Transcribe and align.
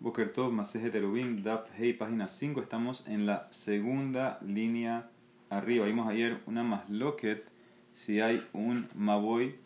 Boker 0.00 0.32
Tov, 0.32 0.50
Maseje 0.50 0.88
Terubim, 0.88 1.42
Daf 1.42 1.68
Hey, 1.76 1.92
página 1.92 2.26
5. 2.26 2.62
Estamos 2.62 3.06
en 3.06 3.26
la 3.26 3.46
segunda 3.50 4.38
línea 4.40 5.10
arriba. 5.50 5.84
Vimos 5.84 6.08
ayer 6.08 6.40
una 6.46 6.62
más 6.62 6.88
loquet. 6.88 7.46
Si 7.92 8.18
hay 8.18 8.42
un 8.54 8.88
Maboy, 8.94 9.56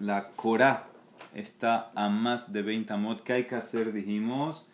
la 0.00 0.30
Korah 0.30 0.86
está 1.34 1.92
a 1.94 2.08
más 2.08 2.54
de 2.54 2.62
20 2.62 2.94
amot. 2.94 3.22
¿Qué 3.22 3.34
hay 3.34 3.44
que 3.44 3.56
hacer? 3.56 3.92
Dijimos, 3.92 4.66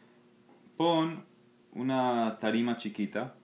pon 0.76 1.24
una 1.72 2.38
tarima 2.40 2.76
chiquita, 2.76 3.34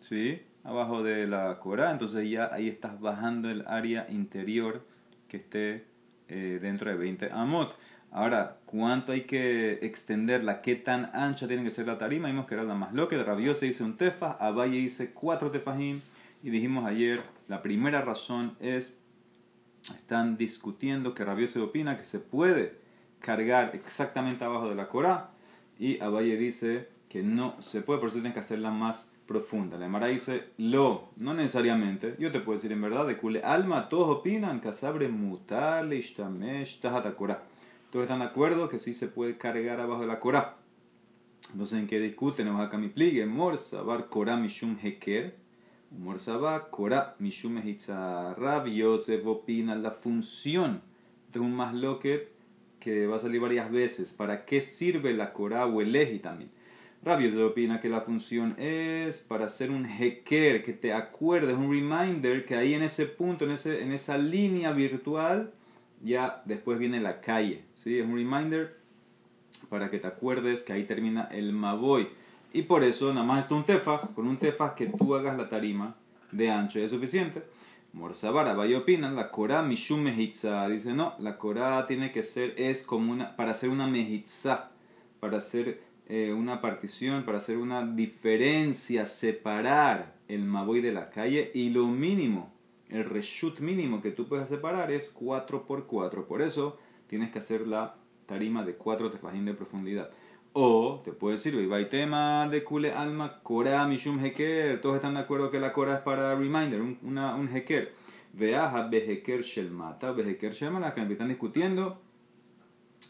¿sí? 0.00 0.40
Abajo 0.62 1.02
de 1.02 1.26
la 1.26 1.58
Korah. 1.60 1.90
Entonces 1.90 2.30
ya 2.30 2.48
ahí 2.50 2.68
estás 2.68 2.98
bajando 3.00 3.50
el 3.50 3.66
área 3.66 4.06
interior 4.08 4.82
que 5.28 5.36
esté 5.36 5.84
eh, 6.28 6.58
dentro 6.58 6.90
de 6.90 6.96
20 6.96 7.32
amot. 7.32 7.76
Ahora, 8.14 8.58
¿cuánto 8.66 9.10
hay 9.10 9.22
que 9.22 9.80
extenderla? 9.82 10.62
¿Qué 10.62 10.76
tan 10.76 11.10
ancha 11.14 11.48
tiene 11.48 11.64
que 11.64 11.70
ser 11.70 11.88
la 11.88 11.98
tarima? 11.98 12.28
Vimos 12.28 12.46
que 12.46 12.54
era 12.54 12.62
la 12.62 12.76
más 12.76 12.92
loca. 12.94 13.16
De 13.16 13.54
se 13.54 13.66
dice 13.66 13.82
un 13.82 13.96
tefa, 13.96 14.36
Abaye 14.38 14.78
dice 14.78 15.12
cuatro 15.12 15.50
tefajim. 15.50 16.00
Y 16.40 16.50
dijimos 16.50 16.86
ayer, 16.86 17.24
la 17.48 17.60
primera 17.60 18.02
razón 18.02 18.56
es, 18.60 18.96
están 19.96 20.36
discutiendo 20.36 21.12
que 21.12 21.48
se 21.48 21.58
opina 21.58 21.98
que 21.98 22.04
se 22.04 22.20
puede 22.20 22.78
cargar 23.18 23.72
exactamente 23.74 24.44
abajo 24.44 24.68
de 24.68 24.76
la 24.76 24.86
Corá. 24.88 25.30
Y 25.80 26.00
Abaye 26.00 26.36
dice 26.36 26.88
que 27.08 27.24
no 27.24 27.60
se 27.60 27.80
puede, 27.80 27.98
por 27.98 28.10
eso 28.10 28.18
tienen 28.18 28.32
que 28.32 28.38
hacerla 28.38 28.70
más 28.70 29.12
profunda. 29.26 29.76
La 29.76 29.86
Emara 29.86 30.06
dice, 30.06 30.50
lo, 30.56 31.08
no 31.16 31.34
necesariamente. 31.34 32.14
Yo 32.20 32.30
te 32.30 32.38
puedo 32.38 32.58
decir 32.58 32.70
en 32.70 32.80
verdad, 32.80 33.08
de 33.08 33.16
cule 33.16 33.42
alma, 33.42 33.88
todos 33.88 34.18
opinan, 34.18 34.60
casabre 34.60 35.08
mutale, 35.08 35.96
ishtamesh, 35.96 36.80
Korah 37.16 37.42
todos 37.94 38.06
están 38.06 38.18
de 38.18 38.24
acuerdo 38.24 38.68
que 38.68 38.80
sí 38.80 38.92
se 38.92 39.06
puede 39.06 39.38
cargar 39.38 39.78
abajo 39.78 40.00
de 40.00 40.08
la 40.08 40.18
Corá. 40.18 40.56
Entonces, 41.52 41.78
¿en 41.78 41.86
qué 41.86 42.00
discuten? 42.00 42.48
Pligue. 42.92 43.24
Morsabar 43.24 44.08
Korah 44.08 44.36
Mishum 44.36 44.76
Heker. 44.82 45.36
Morsabar 45.96 46.70
Korah 46.70 47.14
Mishum 47.20 47.62
Rab 48.36 48.66
Yosef 48.66 49.24
opina 49.24 49.76
la 49.76 49.92
función 49.92 50.82
de 51.32 51.38
un 51.38 51.54
masloquet 51.54 52.32
que 52.80 53.06
va 53.06 53.18
a 53.18 53.20
salir 53.20 53.40
varias 53.40 53.70
veces. 53.70 54.12
¿Para 54.12 54.44
qué 54.44 54.60
sirve 54.60 55.14
la 55.14 55.32
Korah 55.32 55.66
o 55.66 55.80
el 55.80 55.94
Eji 55.94 56.18
también? 56.18 56.50
Rab 57.04 57.20
Yosef 57.20 57.52
opina 57.52 57.80
que 57.80 57.88
la 57.88 58.00
función 58.00 58.56
es 58.58 59.20
para 59.20 59.46
hacer 59.46 59.70
un 59.70 59.86
Heker, 59.86 60.64
que 60.64 60.72
te 60.72 60.92
acuerdes, 60.92 61.56
un 61.56 61.70
reminder 61.70 62.44
que 62.44 62.56
ahí 62.56 62.74
en 62.74 62.82
ese 62.82 63.06
punto, 63.06 63.44
en, 63.44 63.52
ese, 63.52 63.84
en 63.84 63.92
esa 63.92 64.18
línea 64.18 64.72
virtual, 64.72 65.52
ya 66.02 66.42
después 66.44 66.76
viene 66.80 67.00
la 67.00 67.20
calle. 67.20 67.62
¿Sí? 67.84 67.98
Es 67.98 68.06
un 68.06 68.16
reminder 68.16 68.76
para 69.68 69.90
que 69.90 69.98
te 69.98 70.06
acuerdes 70.06 70.64
que 70.64 70.72
ahí 70.72 70.84
termina 70.84 71.28
el 71.30 71.52
Maboy. 71.52 72.08
Y 72.52 72.62
por 72.62 72.82
eso 72.82 73.12
nada 73.12 73.26
más 73.26 73.44
está 73.44 73.54
un 73.54 73.64
tefaj, 73.64 74.14
con 74.14 74.26
un 74.26 74.38
tefaj 74.38 74.74
que 74.74 74.86
tú 74.86 75.14
hagas 75.14 75.36
la 75.36 75.48
tarima 75.48 75.94
de 76.32 76.50
ancho 76.50 76.80
es 76.80 76.90
suficiente. 76.90 77.42
Morzabara, 77.92 78.54
vaya 78.54 78.78
opinan, 78.78 79.14
la 79.14 79.30
Korah 79.30 79.62
Mishum 79.62 80.02
Mejitza. 80.02 80.68
Dice, 80.68 80.94
no, 80.94 81.14
la 81.18 81.36
Korah 81.36 81.86
tiene 81.86 82.10
que 82.10 82.22
ser, 82.22 82.54
es 82.56 82.82
como 82.82 83.12
una, 83.12 83.36
para 83.36 83.52
hacer 83.52 83.68
una 83.68 83.86
Mejitza, 83.86 84.70
para 85.20 85.38
hacer 85.38 85.80
eh, 86.08 86.32
una 86.32 86.60
partición, 86.60 87.24
para 87.24 87.38
hacer 87.38 87.58
una 87.58 87.86
diferencia, 87.86 89.06
separar 89.06 90.14
el 90.26 90.44
Maboy 90.44 90.80
de 90.80 90.92
la 90.92 91.10
calle 91.10 91.50
y 91.54 91.70
lo 91.70 91.86
mínimo 91.86 92.54
el 92.94 93.04
reshut 93.04 93.58
mínimo 93.60 94.00
que 94.00 94.12
tú 94.12 94.28
puedes 94.28 94.48
separar 94.48 94.92
es 94.92 95.08
4 95.08 95.66
por 95.66 95.86
4. 95.86 96.26
Por 96.26 96.42
eso 96.42 96.78
tienes 97.06 97.30
que 97.30 97.38
hacer 97.38 97.66
la 97.66 97.96
tarima 98.26 98.64
de 98.64 98.74
4 98.74 99.10
tefajín 99.10 99.44
de 99.44 99.54
profundidad. 99.54 100.10
O 100.52 101.02
te 101.04 101.12
puede 101.12 101.36
decir, 101.36 101.54
y 101.54 101.84
tema 101.86 102.48
de 102.48 102.62
kule 102.62 102.92
alma, 102.92 103.40
kora 103.42 103.86
mishum 103.88 104.24
heker. 104.24 104.80
Todos 104.80 104.96
están 104.96 105.14
de 105.14 105.20
acuerdo 105.20 105.50
que 105.50 105.58
la 105.58 105.72
kora 105.72 105.96
es 105.96 106.00
para 106.02 106.34
reminder, 106.36 106.80
un, 106.80 106.98
una, 107.02 107.34
un 107.34 107.48
heker. 107.54 107.92
Veaja 108.32 108.86
beheker 108.88 109.42
shelmata, 109.42 110.12
beheker 110.12 110.52
shelmata, 110.52 110.94
que 110.94 111.12
están 111.12 111.28
discutiendo 111.28 112.00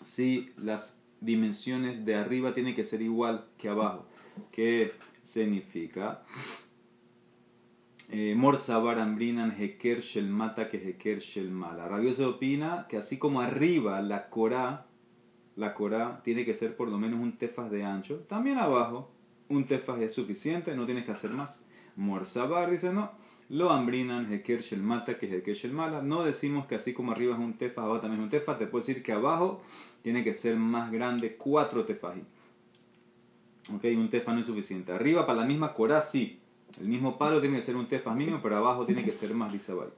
si 0.03 0.53
las 0.57 1.03
dimensiones 1.21 2.05
de 2.05 2.15
arriba 2.15 2.55
tienen 2.55 2.75
que 2.75 2.85
ser 2.85 3.03
igual 3.03 3.47
que 3.59 3.69
abajo. 3.69 4.07
¿Qué 4.51 4.93
significa? 5.23 6.23
Eh, 8.11 8.35
Morsabar 8.37 8.99
Ambrinan 8.99 9.57
Heker 9.59 10.01
Shel 10.01 10.29
Mata 10.29 10.69
que 10.69 10.77
Heker 10.77 11.21
Shel 11.21 11.51
Mala. 11.51 11.89
se 12.13 12.25
opina 12.25 12.87
que 12.89 12.99
así 12.99 13.19
como 13.19 13.41
arriba 13.41 14.01
la 14.03 14.29
Corá, 14.29 14.87
la 15.57 15.73
Corá 15.73 16.21
tiene 16.23 16.45
que 16.45 16.55
ser 16.55 16.77
por 16.77 16.89
lo 16.89 16.99
menos 16.99 17.21
un 17.21 17.39
tefas 17.39 17.71
de 17.71 17.83
ancho, 17.85 18.19
también 18.29 18.59
abajo 18.59 19.11
un 19.49 19.65
tefas 19.65 20.01
es 20.01 20.13
suficiente, 20.13 20.77
no 20.77 20.85
tienes 20.85 21.07
que 21.07 21.13
hacer 21.13 21.31
más. 21.31 21.63
Morsabar 21.97 22.71
dice 22.71 22.93
no, 22.93 23.13
lo 23.49 23.71
Ambrinan 23.71 24.31
Heker 24.31 24.61
Shel 24.61 24.83
Mata 24.83 25.19
que 25.19 25.27
Heker 25.27 25.55
Shel 25.55 25.73
Mala. 25.73 26.03
No 26.03 26.25
decimos 26.25 26.67
que 26.67 26.75
así 26.75 26.93
como 26.93 27.13
arriba 27.13 27.35
es 27.35 27.41
un 27.41 27.55
tefas, 27.55 27.85
abajo 27.85 28.01
también 28.01 28.21
es 28.21 28.25
un 28.25 28.31
tefas, 28.31 28.59
te 28.59 28.67
puedo 28.67 28.85
decir 28.85 29.03
que 29.03 29.13
abajo 29.13 29.63
tiene 30.03 30.23
que 30.23 30.35
ser 30.35 30.57
más 30.57 30.93
grande, 30.93 31.37
cuatro 31.37 31.87
tefas. 31.87 32.17
Ok, 33.75 33.85
un 33.97 34.11
tefas 34.11 34.35
no 34.35 34.41
es 34.43 34.47
suficiente. 34.47 34.93
Arriba 34.93 35.25
para 35.25 35.41
la 35.41 35.47
misma 35.47 35.73
Corá 35.73 36.03
sí 36.03 36.43
el 36.81 36.89
mismo 36.89 37.19
palo 37.19 37.41
tiene 37.41 37.57
que 37.57 37.63
ser 37.63 37.77
un 37.77 37.87
tefas 37.87 38.17
mínimo, 38.17 38.41
pero 38.43 38.57
abajo 38.57 38.85
tiene 38.85 39.05
que 39.05 39.13
ser 39.13 39.35
más 39.35 39.53
lisabal. 39.53 39.91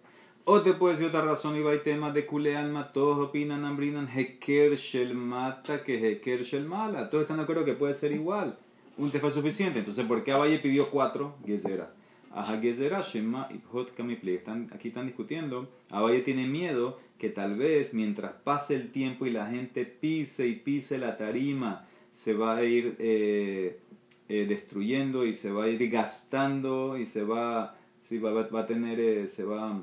O 0.45 0.61
te 0.61 0.75
puede 0.75 0.95
decir 0.95 1.09
otra 1.09 1.23
razón, 1.23 1.57
y 1.57 1.67
hay 1.67 1.81
temas 1.81 2.15
de 2.15 2.25
kule 2.25 2.57
alma, 2.57 2.93
todos 2.93 3.19
opinan, 3.19 3.65
ambrinan, 3.65 4.09
heker 4.09 4.77
shel 4.77 5.15
mata 5.15 5.83
que 5.83 6.13
heker 6.13 6.43
shel 6.45 6.65
mala. 6.65 7.11
Todos 7.11 7.23
están 7.23 7.39
de 7.39 7.43
acuerdo 7.43 7.65
que 7.65 7.73
puede 7.73 7.95
ser 7.95 8.13
igual. 8.13 8.57
Un 8.97 9.11
tefas 9.11 9.35
suficiente. 9.35 9.81
Entonces, 9.81 10.05
¿por 10.07 10.23
qué 10.23 10.31
Abaye 10.33 10.61
pidió 10.61 10.91
cuatro? 10.91 11.35
Gezera. 11.45 11.91
Aja 12.33 12.61
gezera, 12.61 13.01
shema, 13.01 13.49
ibhot 13.51 13.95
kamipli. 13.95 14.41
Aquí 14.73 14.89
están 14.89 15.07
discutiendo. 15.07 15.69
Abaye 15.91 16.21
tiene 16.21 16.47
miedo 16.47 17.01
que 17.19 17.31
tal 17.31 17.57
vez 17.57 17.93
mientras 17.93 18.33
pase 18.45 18.77
el 18.77 18.93
tiempo 18.93 19.27
y 19.27 19.31
la 19.31 19.47
gente 19.47 19.85
pise 19.85 20.47
y 20.47 20.55
pise 20.55 20.99
la 20.99 21.17
tarima, 21.17 21.87
se 22.13 22.35
va 22.35 22.57
a 22.57 22.63
ir... 22.63 22.95
Eh, 23.01 23.81
eh, 24.29 24.47
destruyendo 24.49 25.25
y 25.25 25.35
se 25.35 25.53
va 25.53 25.65
a 25.65 25.69
ir 25.69 25.89
gastando 25.89 26.99
y 26.99 27.07
se 27.07 27.23
va, 27.23 27.77
sí, 28.03 28.19
va, 28.19 28.33
va, 28.33 28.61
a 28.61 28.67
tener, 28.67 28.99
eh, 28.99 29.29
se 29.29 29.45
va, 29.45 29.81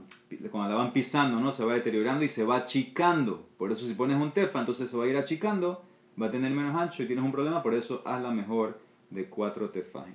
cuando 0.52 0.70
la 0.70 0.76
van 0.76 0.92
pisando, 0.92 1.40
¿no? 1.40 1.52
Se 1.52 1.64
va 1.64 1.76
deteriorando 1.76 2.26
y 2.26 2.30
se 2.30 2.44
va 2.44 2.58
achicando. 2.58 3.48
Por 3.58 3.72
eso 3.72 3.88
si 3.88 3.94
pones 3.94 4.22
un 4.22 4.32
tefa, 4.32 4.60
entonces 4.60 4.90
se 4.90 4.98
va 4.98 5.06
a 5.06 5.08
ir 5.08 5.18
achicando, 5.18 5.84
va 6.22 6.28
a 6.28 6.32
tener 6.32 6.52
menos 6.52 6.76
ancho 6.76 7.04
y 7.04 7.08
tienes 7.08 7.24
un 7.24 7.32
problema, 7.32 7.64
por 7.64 7.74
eso 7.74 8.02
haz 8.06 8.22
la 8.22 8.32
mejor 8.32 8.80
de 9.10 9.26
cuatro 9.26 9.70
tefas. 9.70 10.08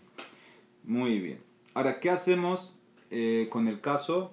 Muy 0.84 1.20
bien. 1.20 1.40
Ahora, 1.74 2.00
¿qué 2.00 2.10
hacemos 2.10 2.78
eh, 3.10 3.48
con 3.50 3.68
el 3.68 3.80
caso 3.80 4.32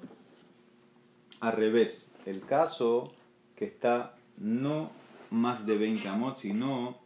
al 1.40 1.54
revés? 1.54 2.14
El 2.26 2.42
caso 2.42 3.14
que 3.56 3.66
está 3.66 4.18
no 4.38 4.92
más 5.32 5.66
de 5.66 5.78
20 5.78 6.08
amot, 6.08 6.38
sino 6.38 6.98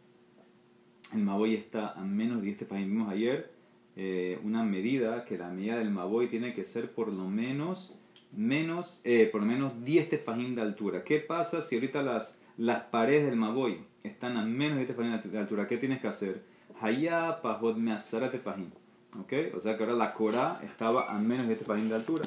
el 1.14 1.22
Maboy 1.22 1.54
está 1.54 1.92
a 1.92 2.02
menos 2.02 2.38
de 2.38 2.46
10 2.46 2.58
tefajim. 2.58 2.88
Vimos 2.88 3.12
ayer 3.12 3.50
eh, 3.96 4.40
una 4.44 4.62
medida 4.62 5.24
que 5.24 5.38
la 5.38 5.48
medida 5.48 5.78
del 5.78 5.90
Maboy 5.90 6.28
tiene 6.28 6.54
que 6.54 6.64
ser 6.64 6.92
por 6.92 7.08
lo 7.08 7.28
menos 7.28 7.94
menos 8.32 9.00
eh, 9.02 9.28
por 9.30 9.40
lo 9.40 9.46
menos 9.46 9.84
10 9.84 10.08
tefajim 10.08 10.54
de 10.54 10.62
altura. 10.62 11.04
¿Qué 11.04 11.18
pasa 11.18 11.62
si 11.62 11.74
ahorita 11.74 12.02
las, 12.02 12.40
las 12.56 12.84
paredes 12.84 13.26
del 13.26 13.36
Maboy 13.36 13.80
están 14.02 14.36
a 14.36 14.44
menos 14.44 14.78
de 14.78 14.84
10 14.84 14.88
tefajim 14.88 15.32
de 15.32 15.38
altura? 15.38 15.66
¿Qué 15.66 15.76
tienes 15.76 16.00
que 16.00 16.08
hacer? 16.08 16.42
Hayá 16.80 17.40
pajot 17.42 17.76
measara 17.76 18.30
tefajim. 18.30 18.70
¿Ok? 19.18 19.32
O 19.54 19.60
sea 19.60 19.76
que 19.76 19.82
ahora 19.82 19.96
la 19.96 20.14
Corá 20.14 20.60
estaba 20.62 21.10
a 21.10 21.18
menos 21.18 21.46
de 21.46 21.54
10 21.54 21.58
tefajim 21.60 21.88
de 21.88 21.94
altura. 21.96 22.24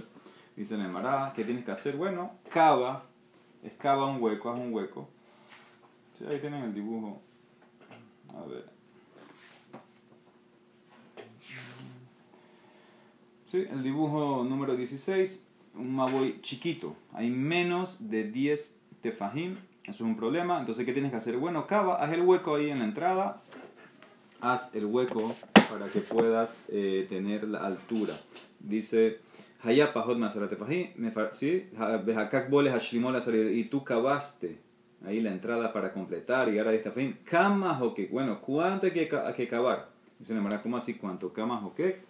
Dice 0.55 0.77
Nemara, 0.77 1.33
¿qué 1.35 1.43
tienes 1.43 1.65
que 1.65 1.71
hacer? 1.71 1.95
Bueno, 1.95 2.33
cava, 2.49 3.05
excava 3.63 4.05
un 4.05 4.21
hueco, 4.21 4.51
haz 4.51 4.59
un 4.59 4.73
hueco. 4.73 5.09
Sí, 6.13 6.25
ahí 6.25 6.39
tienen 6.39 6.63
el 6.63 6.73
dibujo. 6.75 7.21
A 8.29 8.45
ver. 8.45 8.72
El 13.53 13.83
dibujo 13.83 14.43
número 14.43 14.75
16, 14.75 15.45
un 15.75 15.95
maboy 15.95 16.41
chiquito. 16.41 16.95
Hay 17.13 17.29
menos 17.29 18.09
de 18.09 18.23
10 18.23 18.79
tefajim. 19.01 19.57
Eso 19.83 19.91
es 19.91 20.01
un 20.01 20.17
problema. 20.17 20.59
Entonces, 20.59 20.87
¿qué 20.87 20.91
tienes 20.91 21.11
que 21.11 21.17
hacer? 21.17 21.37
Bueno, 21.37 21.67
cava, 21.67 22.03
haz 22.03 22.11
el 22.13 22.21
hueco 22.21 22.55
ahí 22.55 22.71
en 22.71 22.79
la 22.79 22.85
entrada. 22.85 23.43
Haz 24.41 24.73
el 24.73 24.85
hueco 24.85 25.35
para 25.69 25.87
que 25.87 25.99
puedas 25.99 26.63
eh, 26.69 27.05
tener 27.07 27.47
la 27.47 27.59
altura. 27.59 28.15
Dice. 28.59 29.19
¿Sí? 31.31 31.69
Y 33.53 33.63
tú 33.65 33.83
cavaste 33.83 34.57
ahí 35.05 35.21
la 35.21 35.31
entrada 35.31 35.71
para 35.71 35.93
completar 35.93 36.51
y 36.51 36.57
ahora 36.57 36.73
está 36.73 36.91
fin. 36.91 37.19
Camas 37.23 37.83
o 37.83 37.93
qué. 37.93 38.07
Bueno, 38.07 38.41
¿cuánto 38.41 38.87
hay 38.87 38.93
que, 38.93 39.15
hay 39.15 39.33
que 39.35 39.47
cavar? 39.47 39.89
Dice, 40.17 40.33
¿cómo 40.63 40.77
así? 40.77 40.95
¿Cuánto? 40.95 41.31
¿Camas 41.31 41.63
o 41.63 41.75
qué? 41.75 42.01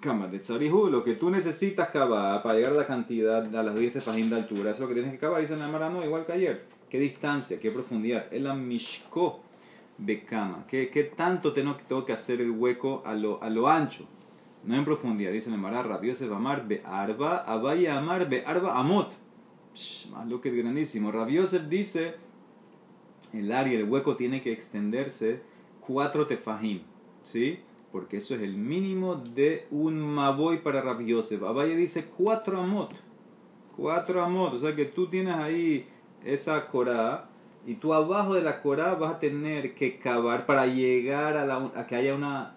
Camas 0.00 0.30
de 0.30 0.38
Tzarihu, 0.38 0.88
lo 0.88 1.02
que 1.02 1.14
tú 1.14 1.28
necesitas 1.28 1.88
cavar 1.88 2.42
para 2.42 2.54
llegar 2.54 2.72
a 2.72 2.76
la 2.76 2.86
cantidad, 2.86 3.54
a 3.54 3.62
las 3.62 3.76
10 3.76 4.04
páginas 4.04 4.30
de 4.30 4.36
altura, 4.36 4.70
eso 4.70 4.76
es 4.76 4.80
lo 4.80 4.88
que 4.88 4.94
tienes 4.94 5.12
que 5.12 5.18
cavar. 5.18 5.40
Dice 5.40 5.56
Namara, 5.56 5.88
no, 5.90 6.04
igual 6.04 6.24
que 6.24 6.32
ayer. 6.32 6.66
¿Qué 6.88 7.00
distancia? 7.00 7.58
¿Qué 7.58 7.70
profundidad? 7.70 8.32
Es 8.32 8.40
la 8.40 8.54
Mishko. 8.54 9.40
becama. 9.98 10.64
¿Qué, 10.68 10.88
¿Qué 10.88 11.04
tanto 11.04 11.52
tengo, 11.52 11.76
tengo 11.76 12.04
que 12.04 12.12
hacer 12.12 12.40
el 12.40 12.50
hueco 12.52 13.02
a 13.04 13.14
lo, 13.14 13.42
a 13.42 13.50
lo 13.50 13.68
ancho? 13.68 14.06
No 14.64 14.76
en 14.76 14.84
profundidad. 14.84 15.32
Dice 15.32 15.50
el 15.50 15.58
Mará, 15.58 15.82
Rabiosef 15.82 16.30
Amar 16.32 16.66
Be'arba, 16.66 17.38
Abaya 17.38 17.98
Amar 17.98 18.28
Be'arba 18.28 18.78
Amot. 18.78 19.10
Más 20.12 20.26
lo 20.28 20.40
que 20.40 20.48
es 20.48 20.54
grandísimo. 20.54 21.12
Rabiosef 21.12 21.64
dice, 21.64 22.14
el 23.32 23.52
área, 23.52 23.78
el 23.78 23.84
hueco 23.84 24.16
tiene 24.16 24.42
que 24.42 24.52
extenderse 24.52 25.42
cuatro 25.80 26.26
tefajim. 26.26 26.82
¿Sí? 27.22 27.60
Porque 27.92 28.18
eso 28.18 28.34
es 28.34 28.42
el 28.42 28.56
mínimo 28.56 29.16
de 29.16 29.66
un 29.70 30.00
maboy 30.00 30.62
para 30.62 30.82
Rabiosef. 30.82 31.42
Abaya 31.42 31.74
dice 31.74 32.04
cuatro 32.16 32.60
amot. 32.60 32.92
Cuatro 33.76 34.22
amot. 34.22 34.52
O 34.54 34.58
sea 34.58 34.76
que 34.76 34.84
tú 34.84 35.06
tienes 35.06 35.34
ahí 35.34 35.86
esa 36.24 36.66
corada 36.66 37.30
y 37.66 37.74
tú 37.74 37.94
abajo 37.94 38.34
de 38.34 38.42
la 38.42 38.62
corada 38.62 38.94
vas 38.94 39.14
a 39.14 39.18
tener 39.20 39.74
que 39.74 39.98
cavar 39.98 40.46
para 40.46 40.66
llegar 40.66 41.36
a, 41.36 41.46
la, 41.46 41.70
a 41.74 41.86
que 41.86 41.96
haya 41.96 42.14
una, 42.14 42.54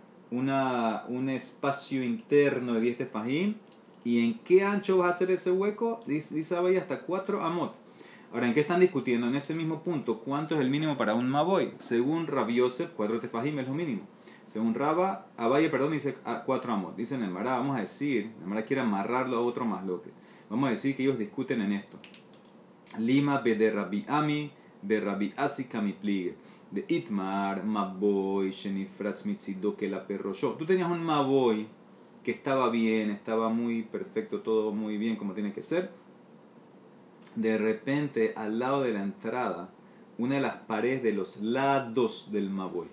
un 1.10 1.30
espacio 1.30 2.04
interno 2.04 2.74
de 2.74 2.82
10 2.82 2.98
tefajim. 2.98 3.56
¿Y 4.04 4.26
en 4.26 4.40
qué 4.40 4.64
ancho 4.64 4.98
vas 4.98 5.12
a 5.12 5.14
hacer 5.14 5.32
ese 5.32 5.52
hueco? 5.52 6.00
Dice, 6.08 6.34
dice 6.34 6.56
Abaya 6.56 6.82
hasta 6.82 7.02
4 7.02 7.44
amot. 7.44 7.76
Ahora, 8.34 8.48
¿en 8.48 8.54
qué 8.54 8.62
están 8.62 8.80
discutiendo? 8.80 9.28
En 9.28 9.36
ese 9.36 9.54
mismo 9.54 9.84
punto, 9.84 10.20
¿cuánto 10.20 10.56
es 10.56 10.62
el 10.62 10.70
mínimo 10.70 10.98
para 10.98 11.14
un 11.14 11.30
maboy? 11.30 11.74
Según 11.80 12.28
Yosef, 12.48 12.92
4 12.96 13.20
tefajim 13.20 13.60
es 13.60 13.68
lo 13.68 13.74
mínimo. 13.74 14.02
Según 14.52 14.74
Raba, 14.74 15.28
Abaye, 15.38 15.70
perdón, 15.70 15.94
dice 15.94 16.14
4 16.46 16.74
amot. 16.74 16.98
Dice 16.98 17.16
en 17.16 17.32
Mará, 17.32 17.52
vamos 17.52 17.78
a 17.78 17.80
decir, 17.80 18.34
el 18.38 18.48
Mará 18.48 18.66
quiere 18.66 18.82
amarrarlo 18.82 19.38
a 19.38 19.40
otro 19.40 19.64
más 19.64 19.86
lo 19.86 20.02
que. 20.02 20.10
Vamos 20.50 20.68
a 20.68 20.72
decir 20.72 20.98
que 20.98 21.04
ellos 21.04 21.18
discuten 21.18 21.62
en 21.62 21.72
esto. 21.72 21.98
Lima 23.00 23.40
be 23.40 23.56
de 23.56 23.72
Rabbi 23.72 24.04
Ami, 24.10 24.52
be 24.82 25.00
Rabbi 25.00 25.34
Asi 25.38 25.70
pligue. 26.02 26.36
De 26.70 26.84
Itmar, 26.90 27.64
Maboy, 27.64 28.52
Shenifratz 28.52 29.26
Mitzido, 29.26 29.78
que 29.78 29.88
la 29.88 30.06
perro 30.06 30.34
yo. 30.34 30.52
Tú 30.56 30.66
tenías 30.66 30.92
un 30.92 31.02
Maboy 31.02 31.68
que 32.22 32.32
estaba 32.32 32.70
bien, 32.70 33.10
estaba 33.10 33.48
muy 33.48 33.84
perfecto, 33.84 34.42
todo 34.42 34.74
muy 34.74 34.98
bien 34.98 35.16
como 35.16 35.34
tiene 35.34 35.54
que 35.54 35.64
ser. 35.64 35.92
De 37.38 37.58
repente, 37.58 38.34
al 38.36 38.60
lado 38.60 38.82
de 38.82 38.92
la 38.92 39.04
entrada, 39.04 39.70
una 40.18 40.36
de 40.36 40.42
las 40.42 40.58
paredes 40.64 41.04
de 41.04 41.14
los 41.14 41.38
lados 41.38 42.34
del 42.34 42.50
Maboy, 42.50 42.88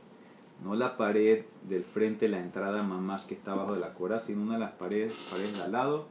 no 0.63 0.75
la 0.75 0.97
pared 0.97 1.45
del 1.69 1.85
frente 1.85 2.29
la 2.29 2.41
entrada 2.41 2.83
mamás 2.83 3.23
que 3.27 3.35
está 3.35 3.53
abajo 3.53 3.75
de 3.75 3.81
la 3.81 3.95
cora, 3.95 4.21
sino 4.21 4.43
una 4.43 4.55
de 4.55 4.61
las 4.61 4.73
paredes, 4.73 5.15
paredes 5.31 5.57
de 5.57 5.63
al 5.63 5.73
lado, 5.73 6.09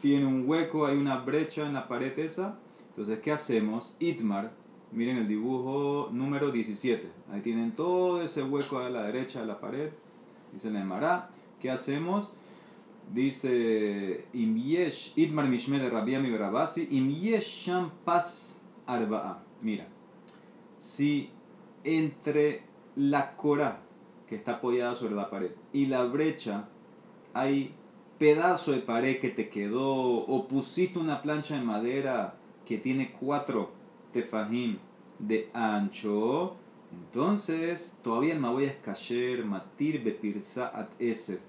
tiene 0.00 0.26
un 0.26 0.48
hueco, 0.48 0.86
hay 0.86 0.96
una 0.96 1.18
brecha 1.18 1.66
en 1.66 1.74
la 1.74 1.88
pared 1.88 2.18
esa. 2.18 2.58
Entonces, 2.90 3.20
¿qué 3.20 3.32
hacemos? 3.32 3.96
Itmar, 3.98 4.52
miren 4.92 5.18
el 5.18 5.28
dibujo 5.28 6.08
número 6.12 6.50
17. 6.50 7.08
Ahí 7.32 7.40
tienen 7.42 7.72
todo 7.72 8.22
ese 8.22 8.42
hueco 8.42 8.78
a 8.78 8.90
la 8.90 9.02
derecha 9.02 9.40
de 9.40 9.46
la 9.46 9.60
pared. 9.60 9.90
Dice 10.52 10.70
la 10.70 10.80
Emara. 10.80 11.30
¿Qué 11.60 11.70
hacemos? 11.70 12.36
Dice 13.12 14.26
Imyesh, 14.32 15.12
Itmar 15.16 15.48
Mishme 15.48 15.78
de 15.78 15.90
Rabiami 15.90 16.30
Barabasi, 16.30 16.88
Imyesh 16.90 17.70
Arba'a. 18.86 19.42
Mira, 19.60 19.88
si 20.76 21.30
entre 21.82 22.67
la 22.98 23.36
cora 23.36 23.80
que 24.26 24.34
está 24.34 24.54
apoyada 24.54 24.96
sobre 24.96 25.14
la 25.14 25.30
pared 25.30 25.52
y 25.72 25.86
la 25.86 26.02
brecha 26.04 26.68
hay 27.32 27.72
pedazo 28.18 28.72
de 28.72 28.78
pared 28.78 29.20
que 29.20 29.30
te 29.30 29.48
quedó 29.48 29.86
o 29.86 30.48
pusiste 30.48 30.98
una 30.98 31.22
plancha 31.22 31.54
de 31.54 31.62
madera 31.62 32.34
que 32.66 32.76
tiene 32.76 33.12
cuatro 33.12 33.70
tefajim 34.12 34.78
de 35.20 35.48
ancho, 35.54 36.56
entonces 36.92 37.96
todavía 38.02 38.34
el 38.34 38.40
maboy 38.40 38.64
es 38.64 38.76
kasher, 38.76 39.44
matir 39.44 40.02
bepirsa 40.02 40.68
at 40.68 40.88
eser. 40.98 41.40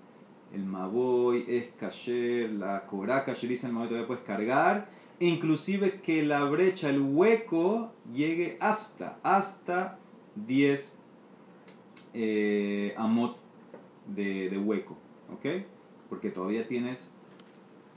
El 0.53 0.65
maboy 0.65 1.45
es 1.47 1.69
kasher, 1.79 2.51
la 2.51 2.85
cora 2.85 3.25
kasher 3.25 3.51
el 3.51 3.73
maboy 3.73 3.87
todavía 3.87 4.07
puedes 4.07 4.23
cargar, 4.23 4.89
inclusive 5.19 6.01
que 6.01 6.23
la 6.23 6.43
brecha, 6.45 6.89
el 6.89 7.01
hueco 7.01 7.91
llegue 8.13 8.57
hasta, 8.59 9.19
hasta 9.23 9.97
10 10.35 10.98
eh, 12.13 12.93
amot 12.97 13.37
de, 14.07 14.49
de 14.49 14.57
hueco, 14.57 14.97
¿ok? 15.33 15.65
Porque 16.09 16.29
todavía 16.29 16.67
tienes 16.67 17.11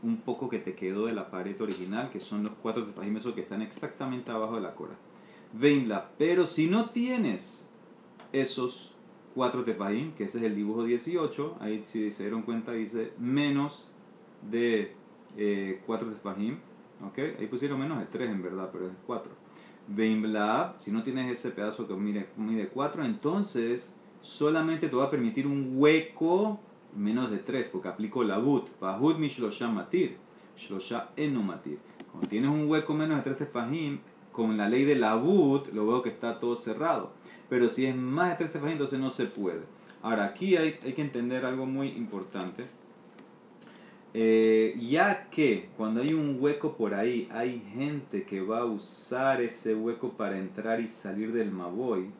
un 0.02 0.18
poco 0.18 0.48
que 0.48 0.58
te 0.58 0.74
quedó 0.74 1.06
de 1.06 1.14
la 1.14 1.30
pared 1.30 1.60
original, 1.60 2.10
que 2.10 2.20
son 2.20 2.42
los 2.44 2.52
cuatro 2.60 2.84
tefajim 2.84 3.18
que 3.34 3.40
están 3.40 3.62
exactamente 3.62 4.30
abajo 4.30 4.56
de 4.56 4.62
la 4.62 4.74
cora. 4.74 4.94
Venla, 5.52 6.10
pero 6.18 6.46
si 6.46 6.66
no 6.66 6.90
tienes 6.90 7.70
esos 8.32 8.94
cuatro 9.34 9.64
tefajim, 9.64 10.12
que 10.12 10.24
ese 10.24 10.38
es 10.38 10.44
el 10.44 10.56
dibujo 10.56 10.84
18, 10.84 11.58
ahí 11.60 11.82
si 11.86 12.10
se 12.10 12.24
dieron 12.24 12.42
cuenta 12.42 12.72
dice 12.72 13.12
menos 13.18 13.86
de 14.50 14.94
eh, 15.36 15.80
cuatro 15.86 16.10
tefajim, 16.10 16.58
¿ok? 17.06 17.18
Ahí 17.38 17.46
pusieron 17.46 17.78
menos 17.78 17.98
de 18.00 18.06
tres 18.06 18.30
en 18.30 18.42
verdad, 18.42 18.70
pero 18.72 18.88
es 18.88 18.92
cuatro. 19.06 19.32
Venla, 19.86 20.74
si 20.78 20.90
no 20.90 21.02
tienes 21.02 21.30
ese 21.30 21.50
pedazo 21.50 21.86
que 21.86 21.94
mide, 21.94 22.28
mide 22.36 22.68
4, 22.68 23.04
entonces 23.04 23.96
solamente 24.22 24.88
te 24.88 24.96
va 24.96 25.04
a 25.04 25.10
permitir 25.10 25.46
un 25.46 25.74
hueco 25.76 26.60
menos 26.96 27.30
de 27.30 27.38
3, 27.38 27.68
porque 27.70 27.88
aplico 27.88 28.24
la 28.24 28.38
but. 28.38 28.68
Pahud 28.70 29.16
mi 29.16 29.28
shlosha 29.28 29.68
matir. 29.68 30.16
Shlosha 30.56 31.10
enu 31.16 31.42
matir. 31.42 31.78
Cuando 32.10 32.28
tienes 32.28 32.50
un 32.50 32.70
hueco 32.70 32.94
menos 32.94 33.18
de 33.18 33.22
3 33.22 33.38
tefajim, 33.38 33.98
con 34.30 34.56
la 34.56 34.68
ley 34.68 34.84
de 34.84 34.94
la 34.94 35.16
but, 35.16 35.72
lo 35.72 35.86
veo 35.86 36.02
que 36.02 36.10
está 36.10 36.38
todo 36.38 36.56
cerrado. 36.56 37.12
Pero 37.48 37.68
si 37.68 37.86
es 37.86 37.96
más 37.96 38.30
de 38.30 38.36
3 38.36 38.52
tefajim, 38.52 38.72
entonces 38.72 39.00
no 39.00 39.10
se 39.10 39.26
puede. 39.26 39.62
Ahora, 40.02 40.24
aquí 40.24 40.56
hay, 40.56 40.78
hay 40.84 40.92
que 40.94 41.02
entender 41.02 41.44
algo 41.44 41.66
muy 41.66 41.88
importante. 41.88 42.66
Eh, 44.14 44.76
ya 44.78 45.30
que 45.30 45.70
cuando 45.76 46.02
hay 46.02 46.12
un 46.12 46.36
hueco 46.38 46.76
por 46.76 46.92
ahí, 46.92 47.28
hay 47.32 47.62
gente 47.74 48.24
que 48.24 48.42
va 48.42 48.60
a 48.60 48.64
usar 48.66 49.40
ese 49.40 49.74
hueco 49.74 50.10
para 50.10 50.38
entrar 50.38 50.80
y 50.80 50.88
salir 50.88 51.32
del 51.32 51.50
Maboy 51.50 52.10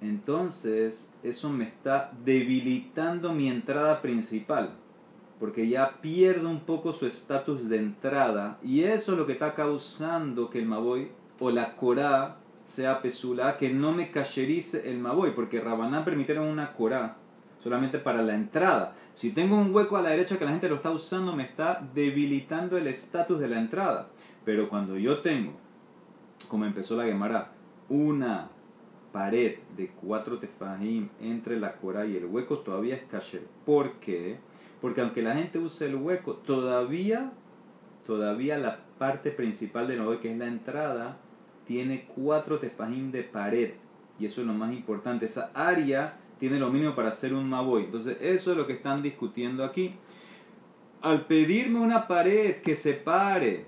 entonces 0.00 1.14
eso 1.22 1.50
me 1.50 1.64
está 1.64 2.12
debilitando 2.24 3.32
mi 3.32 3.48
entrada 3.48 4.02
principal, 4.02 4.70
porque 5.40 5.68
ya 5.68 6.00
pierdo 6.00 6.48
un 6.48 6.60
poco 6.60 6.92
su 6.92 7.06
estatus 7.06 7.68
de 7.68 7.78
entrada 7.78 8.58
y 8.62 8.82
eso 8.82 9.12
es 9.12 9.18
lo 9.18 9.26
que 9.26 9.32
está 9.32 9.54
causando 9.54 10.50
que 10.50 10.58
el 10.58 10.66
Maboy 10.66 11.10
o 11.38 11.50
la 11.50 11.76
Corá 11.76 12.38
sea 12.64 13.00
pesula, 13.00 13.58
que 13.58 13.72
no 13.72 13.92
me 13.92 14.10
cacherice 14.10 14.90
el 14.90 14.98
Maboy, 14.98 15.32
porque 15.34 15.60
Rabanán 15.60 16.04
permitieron 16.04 16.48
una 16.48 16.72
Corá 16.72 17.16
solamente 17.62 17.98
para 17.98 18.22
la 18.22 18.34
entrada. 18.34 18.94
Si 19.14 19.30
tengo 19.30 19.56
un 19.56 19.74
hueco 19.74 19.96
a 19.96 20.02
la 20.02 20.10
derecha 20.10 20.38
que 20.38 20.44
la 20.44 20.50
gente 20.50 20.68
lo 20.68 20.76
está 20.76 20.90
usando, 20.90 21.34
me 21.34 21.44
está 21.44 21.82
debilitando 21.94 22.76
el 22.76 22.86
estatus 22.86 23.40
de 23.40 23.48
la 23.48 23.58
entrada. 23.58 24.08
Pero 24.44 24.68
cuando 24.68 24.98
yo 24.98 25.20
tengo, 25.20 25.52
como 26.48 26.64
empezó 26.64 26.96
la 26.96 27.04
Gemara, 27.04 27.52
una 27.88 28.50
pared 29.16 29.54
de 29.78 29.88
cuatro 29.88 30.38
tefajim 30.38 31.08
entre 31.22 31.58
la 31.58 31.76
cora 31.76 32.04
y 32.04 32.18
el 32.18 32.26
hueco 32.26 32.58
todavía 32.58 32.96
es 32.96 33.04
kasher. 33.04 33.46
¿Por 33.64 33.92
qué? 33.94 34.36
Porque 34.82 35.00
aunque 35.00 35.22
la 35.22 35.34
gente 35.34 35.58
use 35.58 35.86
el 35.86 35.94
hueco, 35.94 36.34
todavía, 36.34 37.32
todavía 38.04 38.58
la 38.58 38.80
parte 38.98 39.30
principal 39.30 39.88
del 39.88 40.02
nuevo 40.02 40.20
que 40.20 40.30
es 40.30 40.36
la 40.36 40.48
entrada, 40.48 41.16
tiene 41.66 42.04
cuatro 42.14 42.58
tefajim 42.58 43.10
de 43.10 43.22
pared. 43.22 43.70
Y 44.18 44.26
eso 44.26 44.42
es 44.42 44.46
lo 44.46 44.52
más 44.52 44.70
importante. 44.74 45.24
Esa 45.24 45.50
área 45.54 46.18
tiene 46.38 46.58
lo 46.58 46.70
mínimo 46.70 46.94
para 46.94 47.08
hacer 47.08 47.32
un 47.32 47.48
maboy. 47.48 47.84
Entonces, 47.84 48.18
eso 48.20 48.50
es 48.50 48.56
lo 48.58 48.66
que 48.66 48.74
están 48.74 49.02
discutiendo 49.02 49.64
aquí. 49.64 49.94
Al 51.00 51.24
pedirme 51.24 51.80
una 51.80 52.06
pared 52.06 52.56
que 52.56 52.76
separe 52.76 53.64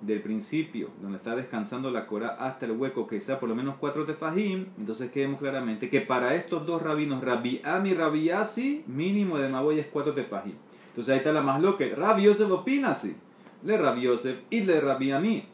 del 0.00 0.20
principio, 0.20 0.90
donde 1.00 1.18
está 1.18 1.34
descansando 1.34 1.90
la 1.90 2.06
cora, 2.06 2.36
hasta 2.38 2.66
el 2.66 2.72
hueco, 2.72 3.06
que 3.06 3.20
sea 3.20 3.40
por 3.40 3.48
lo 3.48 3.54
menos 3.54 3.76
cuatro 3.78 4.04
tefajim, 4.04 4.66
entonces 4.78 5.10
quedemos 5.10 5.40
claramente 5.40 5.88
que 5.88 6.00
para 6.00 6.34
estos 6.34 6.66
dos 6.66 6.82
rabinos, 6.82 7.22
Rabbi 7.22 7.60
Ami 7.64 7.90
y 7.90 7.94
Rabbi 7.94 8.30
Asi, 8.30 8.84
mínimo 8.86 9.38
de 9.38 9.48
Maboy 9.48 9.78
es 9.78 9.86
cuatro 9.86 10.12
tefajim. 10.12 10.54
Entonces 10.88 11.12
ahí 11.12 11.18
está 11.18 11.32
la 11.32 11.42
más 11.42 11.60
loca. 11.60 11.84
Rabbi 11.94 12.22
Yosef 12.22 12.50
opina 12.50 12.92
así. 12.92 13.14
Le 13.62 13.76
Rabbi 13.76 14.02
Yosef 14.02 14.38
y 14.48 14.62
le 14.62 14.80
Rabbi 14.80 15.12
Ami. 15.12 15.44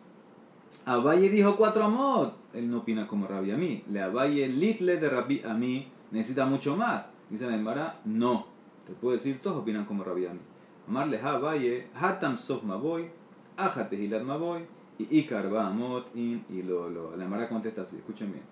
Abaye 0.84 1.30
dijo 1.30 1.56
cuatro 1.56 1.84
amot. 1.84 2.36
Él 2.54 2.70
no 2.70 2.78
opina 2.78 3.08
como 3.08 3.26
Rabbi 3.26 3.50
Ami. 3.50 3.82
Le 3.90 4.02
Abaye 4.02 4.46
litle 4.48 4.98
de 4.98 5.08
Rabbi 5.08 5.42
Ami 5.44 5.88
necesita 6.12 6.46
mucho 6.46 6.76
más. 6.76 7.12
Dice 7.28 7.46
la 7.46 7.56
Embara, 7.56 8.00
no. 8.04 8.46
Te 8.86 8.92
puedo 8.92 9.14
decir, 9.14 9.40
todos 9.40 9.58
opinan 9.62 9.84
como 9.84 10.04
Rabbi 10.04 10.26
Ami. 10.26 10.40
Amarle 10.86 11.20
Abaye, 11.20 11.88
Hatam 11.94 12.38
Sof 12.38 12.62
Maboy, 12.62 13.08
Ajate 13.56 13.96
Hilat 13.96 14.22
Maboy 14.22 14.62
y 14.98 15.18
Ikar 15.18 15.50
Baamot 15.50 16.14
In 16.14 16.44
y 16.50 16.62
lo, 16.62 16.88
lo. 16.88 17.16
La 17.16 17.26
Mara 17.26 17.48
contesta 17.48 17.82
así, 17.82 17.96
escuchen 17.96 18.32
bien. 18.32 18.44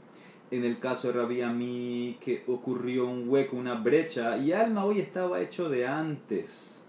En 0.50 0.64
el 0.64 0.78
caso 0.78 1.09
de 1.09 1.14
Rabbi 1.14 1.42
Ami, 1.42 2.19
que 2.21 2.42
ocurrió 2.49 3.07
un 3.07 3.28
hueco, 3.28 3.57
una 3.57 3.75
brecha, 3.75 4.37
y 4.37 4.52
el 4.52 4.73
Maboy 4.73 5.00
estaba 5.00 5.40
hecho 5.40 5.69
de 5.69 5.87
antes. 5.87 6.83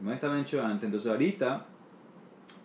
No 0.00 0.12
estaba 0.12 0.40
hecho 0.40 0.58
de 0.58 0.64
antes. 0.64 0.84
Entonces, 0.84 1.10
ahorita, 1.10 1.66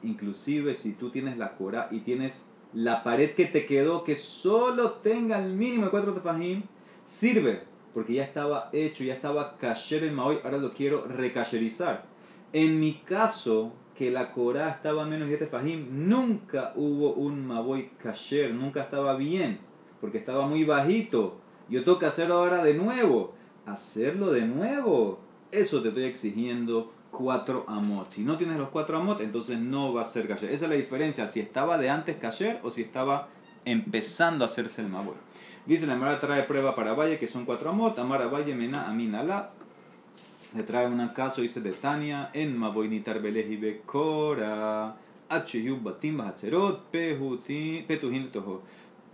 inclusive 0.03 0.75
si 0.75 0.93
tú 0.93 1.09
tienes 1.09 1.37
la 1.37 1.55
cora 1.55 1.87
y 1.89 2.01
tienes 2.01 2.51
la 2.73 3.03
pared 3.03 3.31
que 3.31 3.45
te 3.45 3.65
quedó 3.65 4.03
que 4.03 4.15
solo 4.15 4.93
tenga 4.93 5.43
el 5.43 5.53
mínimo 5.53 5.85
de 5.85 5.91
cuatro 5.91 6.13
tefajim, 6.13 6.63
Sirve, 7.05 7.63
porque 7.93 8.13
ya 8.13 8.23
estaba 8.23 8.69
hecho, 8.71 9.03
ya 9.03 9.13
estaba 9.13 9.57
kasher 9.57 10.03
el 10.03 10.13
maoy, 10.13 10.39
ahora 10.43 10.57
lo 10.57 10.71
quiero 10.71 11.05
recasherizar. 11.05 12.05
En 12.53 12.79
mi 12.79 12.93
caso, 12.93 13.73
que 13.95 14.11
la 14.11 14.31
Corá 14.31 14.69
estaba 14.69 15.05
menos 15.05 15.29
de 15.29 15.37
fajim, 15.47 15.87
nunca 16.07 16.73
hubo 16.75 17.13
un 17.13 17.45
maboy 17.45 17.91
kasher, 18.01 18.53
nunca 18.53 18.81
estaba 18.83 19.15
bien, 19.15 19.59
porque 20.01 20.17
estaba 20.17 20.47
muy 20.47 20.63
bajito. 20.63 21.37
Yo 21.69 21.83
tengo 21.83 21.99
que 21.99 22.05
hacerlo 22.05 22.35
ahora 22.35 22.63
de 22.63 22.73
nuevo. 22.73 23.33
Hacerlo 23.65 24.31
de 24.31 24.41
nuevo. 24.41 25.19
Eso 25.51 25.81
te 25.81 25.89
estoy 25.89 26.05
exigiendo 26.05 26.91
cuatro 27.11 27.65
amot. 27.67 28.11
Si 28.11 28.23
no 28.23 28.37
tienes 28.37 28.57
los 28.57 28.69
cuatro 28.69 28.97
amot, 28.97 29.21
entonces 29.21 29.59
no 29.59 29.93
va 29.93 30.01
a 30.01 30.05
ser 30.05 30.27
kasher. 30.27 30.51
Esa 30.51 30.65
es 30.65 30.69
la 30.69 30.75
diferencia, 30.75 31.27
si 31.27 31.39
estaba 31.39 31.77
de 31.77 31.89
antes 31.89 32.17
kasher 32.17 32.59
o 32.63 32.71
si 32.71 32.81
estaba 32.81 33.29
empezando 33.63 34.43
a 34.43 34.47
hacerse 34.47 34.81
el 34.81 34.89
maboy. 34.89 35.15
Dice 35.65 35.87
la 35.87 35.95
Mara 35.95 36.19
trae 36.19 36.43
prueba 36.43 36.75
para 36.75 36.93
Valle, 36.93 37.17
que 37.17 37.27
son 37.27 37.45
cuatro 37.45 37.69
amot. 37.69 37.97
Amara 37.97 38.27
Valle, 38.27 38.53
Mena, 38.53 38.89
Aminala. 38.89 39.51
Le 40.55 40.61
trae 40.61 40.85
un 40.85 41.07
caso, 41.09 41.41
dice 41.41 41.61
de 41.61 41.71
Tania, 41.71 42.29
en 42.31 42.55
Maboy 42.55 42.87
Nitar 42.87 43.19
Beleji 43.19 43.57
Bekora, 43.57 44.95
H 45.27 45.71
Batim 45.81 46.17
Bahatzerot, 46.17 46.91
Petuhin 46.91 48.31
Toho. 48.31 48.61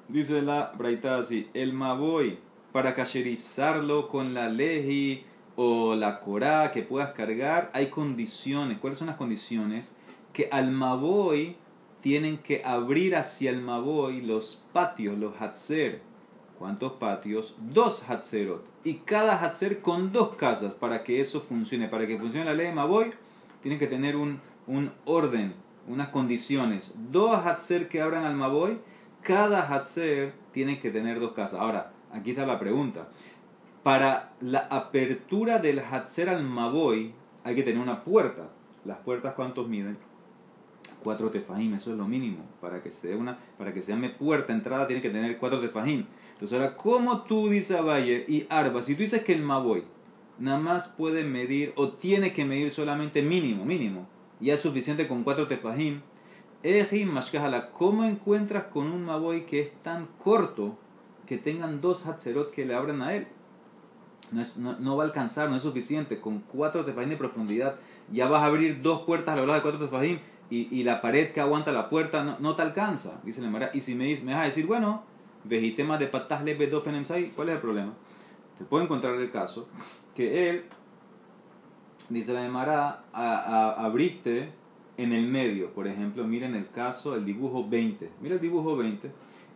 Dice 0.10 0.41
la 0.41 0.74
Braita 0.77 1.17
así, 1.17 1.48
el 1.53 1.72
Maboy, 1.72 2.39
para 2.74 2.93
cacherizarlo 2.93 4.10
con 4.10 4.34
la 4.34 4.50
Leji 4.50 5.24
o 5.55 5.96
la 5.96 6.19
Korah 6.19 6.72
que 6.72 6.84
puedas 6.84 7.13
cargar, 7.13 7.72
hay 7.74 7.88
condiciones. 7.88 8.77
¿Cuáles 8.79 9.00
son 9.00 9.08
las 9.08 9.15
condiciones? 9.15 9.96
Que 10.34 10.50
al 10.51 10.72
Maboy 10.72 11.55
tienen 12.01 12.38
que 12.39 12.63
abrir 12.65 13.15
hacia 13.15 13.51
el 13.51 13.62
Maboy 13.62 14.22
los 14.22 14.65
patios, 14.74 15.17
los 15.17 15.39
Hatzer. 15.39 16.01
¿Cuántos 16.60 16.92
patios? 16.94 17.56
Dos 17.58 18.04
Hatzerot. 18.10 18.66
Y 18.84 18.96
cada 18.96 19.42
Hatzer 19.42 19.80
con 19.80 20.12
dos 20.12 20.36
casas 20.36 20.74
para 20.74 21.06
que 21.06 21.22
eso 21.22 21.39
funcione. 21.39 21.88
Para 21.88 22.06
que 22.06 22.20
funcione 22.20 22.44
la 22.44 22.54
ley 22.54 22.68
de 22.68 22.74
Maboy, 22.74 23.12
tienen 23.62 23.80
que 23.80 23.88
tener 23.88 24.18
un, 24.18 24.42
un 24.68 24.92
orden, 25.06 25.54
unas 25.88 26.10
condiciones. 26.10 26.94
Dos 27.12 27.46
Hatzer 27.46 27.88
que 27.88 28.01
abran 28.01 28.25
al 28.25 28.36
Maboy, 28.36 28.78
cada 29.22 29.74
Hatzer 29.74 30.34
tiene 30.51 30.82
que 30.82 30.92
tener 30.92 31.22
dos 31.22 31.32
casas. 31.32 31.62
Ahora, 31.62 31.94
aquí 32.12 32.32
está 32.32 32.46
la 32.46 32.60
pregunta. 32.60 33.08
Para 33.82 34.34
la 34.42 34.68
apertura 34.70 35.60
del 35.60 35.80
Hatzer 35.80 36.28
al 36.28 36.44
Maboy, 36.44 37.13
hay 37.46 37.56
que 37.56 37.63
tener 37.63 37.82
una 37.82 38.04
puerta. 38.04 38.50
¿Las 38.84 38.98
puertas 38.98 39.34
cuántos 39.34 39.70
miden? 39.70 39.98
Cuatro 41.01 41.30
tefajim, 41.30 41.74
eso 41.75 41.92
es 41.92 41.98
lo 41.98 42.06
mínimo. 42.06 42.44
Para 42.60 42.84
que 42.84 42.92
sea 42.92 43.16
una, 43.16 43.38
para 43.58 43.74
que 43.74 43.82
sea 43.82 43.96
mi 43.96 44.10
puerta 44.10 44.51
entrada 44.51 44.88
tiene 44.88 45.01
que 45.01 45.10
tener 45.10 45.38
cuatro 45.38 45.62
tefajim. 45.62 46.06
Entonces 46.39 46.58
ahora, 46.58 46.77
¿cómo 46.77 47.24
tú 47.24 47.50
dices 47.50 47.77
a 47.77 47.81
Bayer 47.81 48.24
y 48.29 48.48
Arba? 48.50 48.81
Si 48.81 48.96
tú 48.96 49.01
dices 49.01 49.25
que 49.25 49.34
el 49.34 49.41
Maboy 49.41 49.84
nada 50.38 50.58
más 50.58 50.88
puede 50.88 51.25
medir 51.25 51.74
o 51.75 51.89
tiene 51.89 52.31
que 52.31 52.46
medir 52.46 52.72
solamente 52.72 53.22
mínimo, 53.22 53.65
mínimo, 53.65 54.08
ya 54.39 54.53
es 54.53 54.62
suficiente 54.62 55.05
con 55.05 55.25
cuatro 55.25 55.50
tefajim, 55.50 56.00
¿cómo 57.74 58.05
encuentras 58.05 58.63
con 58.67 58.89
un 58.89 59.03
Maboy 59.03 59.46
que 59.48 59.60
es 59.60 59.74
tan 59.84 60.08
corto 60.17 60.77
que 61.27 61.38
tengan 61.38 61.81
dos 61.81 62.08
Hatzerot 62.08 62.51
que 62.51 62.65
le 62.65 62.74
abran 62.74 63.01
a 63.01 63.15
él? 63.15 63.27
No, 64.31 64.79
no, 64.79 64.96
va 64.96 65.03
a 65.03 65.08
alcanzar, 65.08 65.50
no 65.50 65.58
es 65.58 65.63
suficiente. 65.63 66.22
Con 66.22 66.39
cuatro 66.39 66.86
tefajim 66.86 67.10
de 67.10 67.17
profundidad 67.17 67.75
ya 68.13 68.29
vas 68.29 68.43
a 68.43 68.46
abrir 68.46 68.81
dos 68.81 69.01
puertas 69.01 69.34
a 69.34 69.36
la 69.36 69.43
hora 69.43 69.55
de 69.55 69.62
cuatro 69.62 69.81
tefajim 69.81 70.19
y, 70.50 70.84
la 70.84 71.01
pared 71.01 71.34
que 71.34 71.41
aguanta 71.41 71.74
la 71.74 71.89
puerta 71.89 72.24
no, 72.24 72.38
no 72.39 72.55
te 72.55 72.62
alcanza, 72.62 73.19
dice 73.25 73.41
la 73.41 73.50
Mara. 73.50 73.72
Y 73.74 73.81
si 73.81 73.93
me, 73.93 74.15
me 74.24 74.34
vas 74.34 74.43
a 74.43 74.46
decir, 74.46 74.65
bueno, 74.65 75.03
Vejitema 75.43 75.98
de 75.98 76.08
Patasle 76.08 76.55
Bedofenemsai, 76.55 77.29
¿cuál 77.29 77.50
es 77.50 77.55
el 77.55 77.62
problema? 77.62 77.93
Te 78.58 78.65
puedo 78.65 78.84
encontrar 78.84 79.15
el 79.15 79.31
caso 79.31 79.67
que 80.15 80.50
él, 80.50 80.63
dice 82.10 82.34
la 82.34 82.46
Emara, 82.46 83.05
abriste 83.13 84.50
en 84.98 85.13
el 85.13 85.27
medio. 85.27 85.74
Por 85.74 85.88
ejemplo, 85.88 86.25
miren 86.25 86.55
el 86.55 86.69
caso, 86.69 87.15
el 87.15 87.25
dibujo 87.25 87.67
20. 87.67 88.10
Mira 88.22 88.36
el 88.36 88.41
dibujo 88.41 88.75
20. 88.75 89.10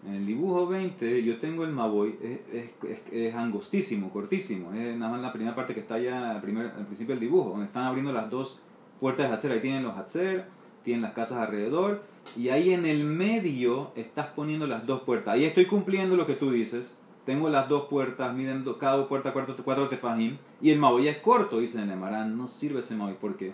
En 0.05 0.13
el 0.15 0.25
dibujo 0.25 0.67
20 0.67 1.23
yo 1.23 1.37
tengo 1.39 1.65
el 1.65 1.71
Maboy, 1.71 2.17
es, 2.21 2.71
es, 2.83 3.01
es, 3.11 3.35
angostísimo, 3.35 4.09
cortísimo. 4.11 4.73
Es 4.73 4.97
nada 4.97 5.11
más 5.11 5.21
la 5.21 5.33
primera 5.33 5.55
parte 5.55 5.73
que 5.73 5.81
está 5.81 5.99
ya 5.99 6.31
al, 6.31 6.41
primer, 6.41 6.67
al 6.67 6.85
principio 6.85 7.15
del 7.15 7.21
dibujo, 7.21 7.51
donde 7.51 7.65
están 7.65 7.83
abriendo 7.83 8.13
las 8.13 8.29
dos 8.29 8.59
puertas 9.01 9.29
de 9.29 9.35
Hatzer. 9.35 9.51
Ahí 9.51 9.59
tienen 9.59 9.83
los 9.83 9.97
Hatzer, 9.97 10.45
tienen 10.83 11.01
las 11.01 11.13
casas 11.13 11.39
alrededor 11.39 12.03
y 12.35 12.49
ahí 12.49 12.73
en 12.73 12.85
el 12.85 13.03
medio 13.03 13.91
estás 13.95 14.27
poniendo 14.27 14.65
las 14.65 14.85
dos 14.87 15.01
puertas. 15.01 15.35
Ahí 15.35 15.45
estoy 15.45 15.65
cumpliendo 15.65 16.15
lo 16.15 16.25
que 16.25 16.33
tú 16.33 16.51
dices. 16.51 16.97
Tengo 17.25 17.49
las 17.49 17.69
dos 17.69 17.85
puertas, 17.85 18.33
midiendo 18.35 18.77
cada 18.77 19.07
puerta 19.07 19.31
cuatro, 19.33 19.55
cuatro 19.63 19.87
tefajim. 19.87 20.37
Y 20.61 20.71
el 20.71 20.79
maboy 20.79 21.07
es 21.07 21.17
corto, 21.19 21.59
dice 21.59 21.81
el. 21.81 22.37
No 22.37 22.47
sirve 22.47 22.79
ese 22.79 22.95
maboy. 22.95 23.15
¿Por 23.15 23.37
qué? 23.37 23.53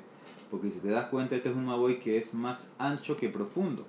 Porque 0.50 0.72
si 0.72 0.80
te 0.80 0.90
das 0.90 1.10
cuenta, 1.10 1.36
este 1.36 1.50
es 1.50 1.56
un 1.56 1.66
maboy 1.66 2.00
que 2.00 2.18
es 2.18 2.34
más 2.34 2.74
ancho 2.80 3.18
que 3.18 3.30
profundo. 3.30 3.86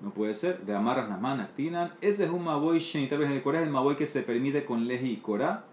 No 0.00 0.10
puede 0.10 0.34
ser. 0.34 0.60
De 0.64 0.74
amarras 0.74 1.08
las 1.08 1.20
manos, 1.20 1.48
tinan. 1.54 1.92
Ese 2.00 2.24
es 2.24 2.30
un 2.30 2.44
maboy 2.44 2.78
shenitar 2.78 3.22
en 3.22 3.32
el 3.32 3.42
Corá. 3.42 3.60
Es 3.60 3.66
el 3.66 3.72
maboy 3.72 3.94
que 3.94 4.06
se 4.06 4.22
permite 4.22 4.64
con 4.64 4.88
leji 4.88 5.10
y 5.12 5.16
Corá. 5.18 5.64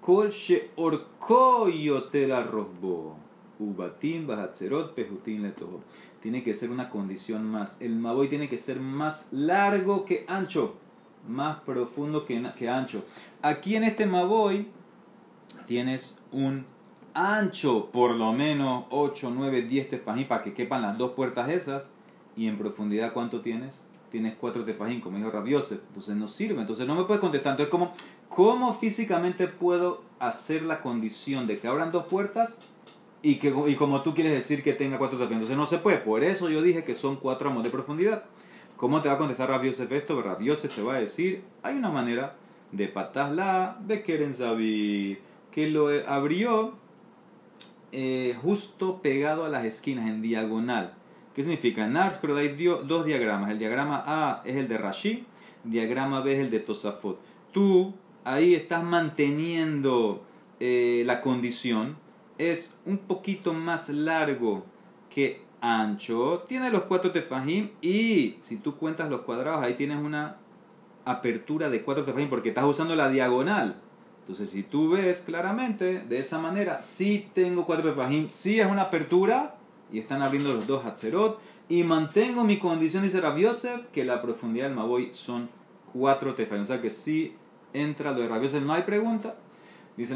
Kol 0.00 0.30
she 0.30 0.70
la 2.26 2.42
rosbo. 2.42 3.25
Ubatim 3.58 4.26
bahatzerot 4.26 4.94
pejutin 4.94 5.42
letoho 5.42 5.82
tiene 6.26 6.42
que 6.42 6.54
ser 6.54 6.70
una 6.72 6.90
condición 6.90 7.48
más. 7.48 7.80
El 7.80 7.94
Maboy 7.94 8.26
tiene 8.26 8.48
que 8.48 8.58
ser 8.58 8.80
más 8.80 9.32
largo 9.32 10.04
que 10.04 10.24
ancho, 10.26 10.74
más 11.28 11.60
profundo 11.60 12.24
que, 12.26 12.44
que 12.58 12.68
ancho. 12.68 13.04
Aquí 13.42 13.76
en 13.76 13.84
este 13.84 14.06
Maboy 14.06 14.66
tienes 15.68 16.24
un 16.32 16.66
ancho 17.14 17.92
por 17.92 18.10
lo 18.10 18.32
menos 18.32 18.86
8, 18.90 19.32
9, 19.32 19.62
10 19.62 19.88
tefajín 19.88 20.26
para 20.26 20.42
que 20.42 20.52
quepan 20.52 20.82
las 20.82 20.98
dos 20.98 21.12
puertas 21.12 21.48
esas. 21.48 21.92
Y 22.36 22.48
en 22.48 22.58
profundidad, 22.58 23.12
¿cuánto 23.12 23.40
tienes? 23.40 23.80
Tienes 24.10 24.34
4 24.34 24.64
tefajín, 24.64 25.00
como 25.00 25.18
dijo 25.18 25.30
Rabiose. 25.30 25.80
Entonces 25.86 26.16
no 26.16 26.26
sirve. 26.26 26.60
Entonces 26.60 26.88
no 26.88 26.96
me 26.96 27.04
puedes 27.04 27.20
contestar. 27.20 27.52
Entonces, 27.52 27.70
¿cómo, 27.70 27.92
¿cómo 28.28 28.74
físicamente 28.80 29.46
puedo 29.46 30.02
hacer 30.18 30.62
la 30.62 30.82
condición 30.82 31.46
de 31.46 31.60
que 31.60 31.68
abran 31.68 31.92
dos 31.92 32.06
puertas? 32.06 32.62
Y, 33.26 33.38
que, 33.38 33.52
y 33.66 33.74
como 33.74 34.02
tú 34.02 34.14
quieres 34.14 34.34
decir 34.34 34.62
que 34.62 34.72
tenga 34.72 34.98
cuatro 34.98 35.18
tefajim. 35.18 35.38
Entonces 35.38 35.56
no 35.56 35.66
se 35.66 35.78
puede. 35.78 35.98
Por 35.98 36.22
eso 36.22 36.48
yo 36.48 36.62
dije 36.62 36.84
que 36.84 36.94
son 36.94 37.16
cuatro 37.16 37.50
amos 37.50 37.64
de 37.64 37.70
profundidad. 37.70 38.22
¿Cómo 38.76 39.02
te 39.02 39.08
va 39.08 39.14
a 39.14 39.18
contestar 39.18 39.48
Rabiosef 39.48 39.90
esto? 39.90 40.22
Rabiosef 40.22 40.72
te 40.72 40.80
va 40.80 40.94
a 40.94 41.00
decir, 41.00 41.42
hay 41.64 41.74
una 41.74 41.90
manera 41.90 42.36
de 42.70 42.86
patasla 42.86 43.78
Bekeren 43.80 44.32
Zabir, 44.32 45.18
que 45.50 45.68
lo 45.68 45.88
abrió 46.06 46.74
eh, 47.90 48.36
justo 48.42 49.02
pegado 49.02 49.44
a 49.44 49.48
las 49.48 49.64
esquinas, 49.64 50.06
en 50.06 50.22
diagonal. 50.22 50.94
¿Qué 51.34 51.42
significa? 51.42 51.84
En 51.84 51.96
Arskro 51.96 52.36
hay 52.36 52.50
dos 52.50 53.04
diagramas. 53.04 53.50
El 53.50 53.58
diagrama 53.58 54.04
A 54.06 54.42
es 54.44 54.54
el 54.54 54.68
de 54.68 54.78
Rashi, 54.78 55.26
diagrama 55.64 56.20
B 56.20 56.32
es 56.32 56.40
el 56.42 56.52
de 56.52 56.60
Tosafot. 56.60 57.18
Tú 57.50 57.92
ahí 58.22 58.54
estás 58.54 58.84
manteniendo 58.84 60.22
eh, 60.60 61.02
la 61.06 61.20
condición 61.20 62.05
es 62.38 62.80
un 62.84 62.98
poquito 62.98 63.52
más 63.52 63.88
largo 63.88 64.64
que 65.10 65.42
ancho, 65.60 66.44
tiene 66.48 66.70
los 66.70 66.82
cuatro 66.82 67.10
tefajim 67.10 67.70
y 67.80 68.36
si 68.42 68.56
tú 68.58 68.76
cuentas 68.76 69.08
los 69.10 69.22
cuadrados 69.22 69.62
ahí 69.62 69.74
tienes 69.74 69.98
una 69.98 70.36
apertura 71.04 71.70
de 71.70 71.82
cuatro 71.82 72.04
tefajim 72.04 72.28
porque 72.28 72.50
estás 72.50 72.64
usando 72.64 72.94
la 72.94 73.08
diagonal. 73.08 73.76
Entonces 74.20 74.50
si 74.50 74.62
tú 74.62 74.90
ves 74.90 75.22
claramente 75.22 76.00
de 76.00 76.18
esa 76.18 76.38
manera, 76.38 76.80
sí 76.80 77.28
tengo 77.32 77.64
cuatro 77.64 77.90
tefajim, 77.90 78.28
sí 78.28 78.60
es 78.60 78.66
una 78.66 78.82
apertura 78.82 79.56
y 79.90 79.98
están 79.98 80.22
abriendo 80.22 80.52
los 80.52 80.66
dos 80.66 80.84
hatzerot 80.84 81.40
y 81.68 81.82
mantengo 81.82 82.44
mi 82.44 82.58
condición, 82.58 83.02
dice 83.02 83.20
Rav 83.20 83.38
Yosef, 83.38 83.86
que 83.92 84.04
la 84.04 84.22
profundidad 84.22 84.66
del 84.66 84.76
Maboy 84.76 85.12
son 85.12 85.48
cuatro 85.92 86.34
tefajim. 86.34 86.62
O 86.62 86.66
sea 86.66 86.80
que 86.80 86.90
si 86.90 87.34
entra 87.72 88.12
lo 88.12 88.20
de 88.20 88.28
Rav 88.28 88.42
no 88.62 88.72
hay 88.72 88.82
pregunta. 88.82 89.36
Dice 89.96 90.14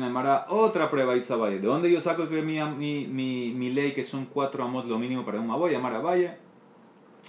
otra 0.49 0.91
prueba 0.91 1.17
Isabaye. 1.17 1.59
¿De 1.59 1.67
dónde 1.67 1.91
yo 1.91 2.01
saco 2.01 2.29
que 2.29 2.43
mi, 2.43 2.61
mi, 2.77 3.07
mi, 3.07 3.53
mi 3.53 3.71
ley, 3.71 3.95
que 3.95 4.05
son 4.05 4.27
cuatro 4.27 4.63
amos 4.63 4.85
lo 4.85 4.99
mínimo 4.99 5.25
para 5.25 5.41
un 5.41 5.47
maboy? 5.47 5.75
Amar 5.75 6.03
Valle. 6.03 6.37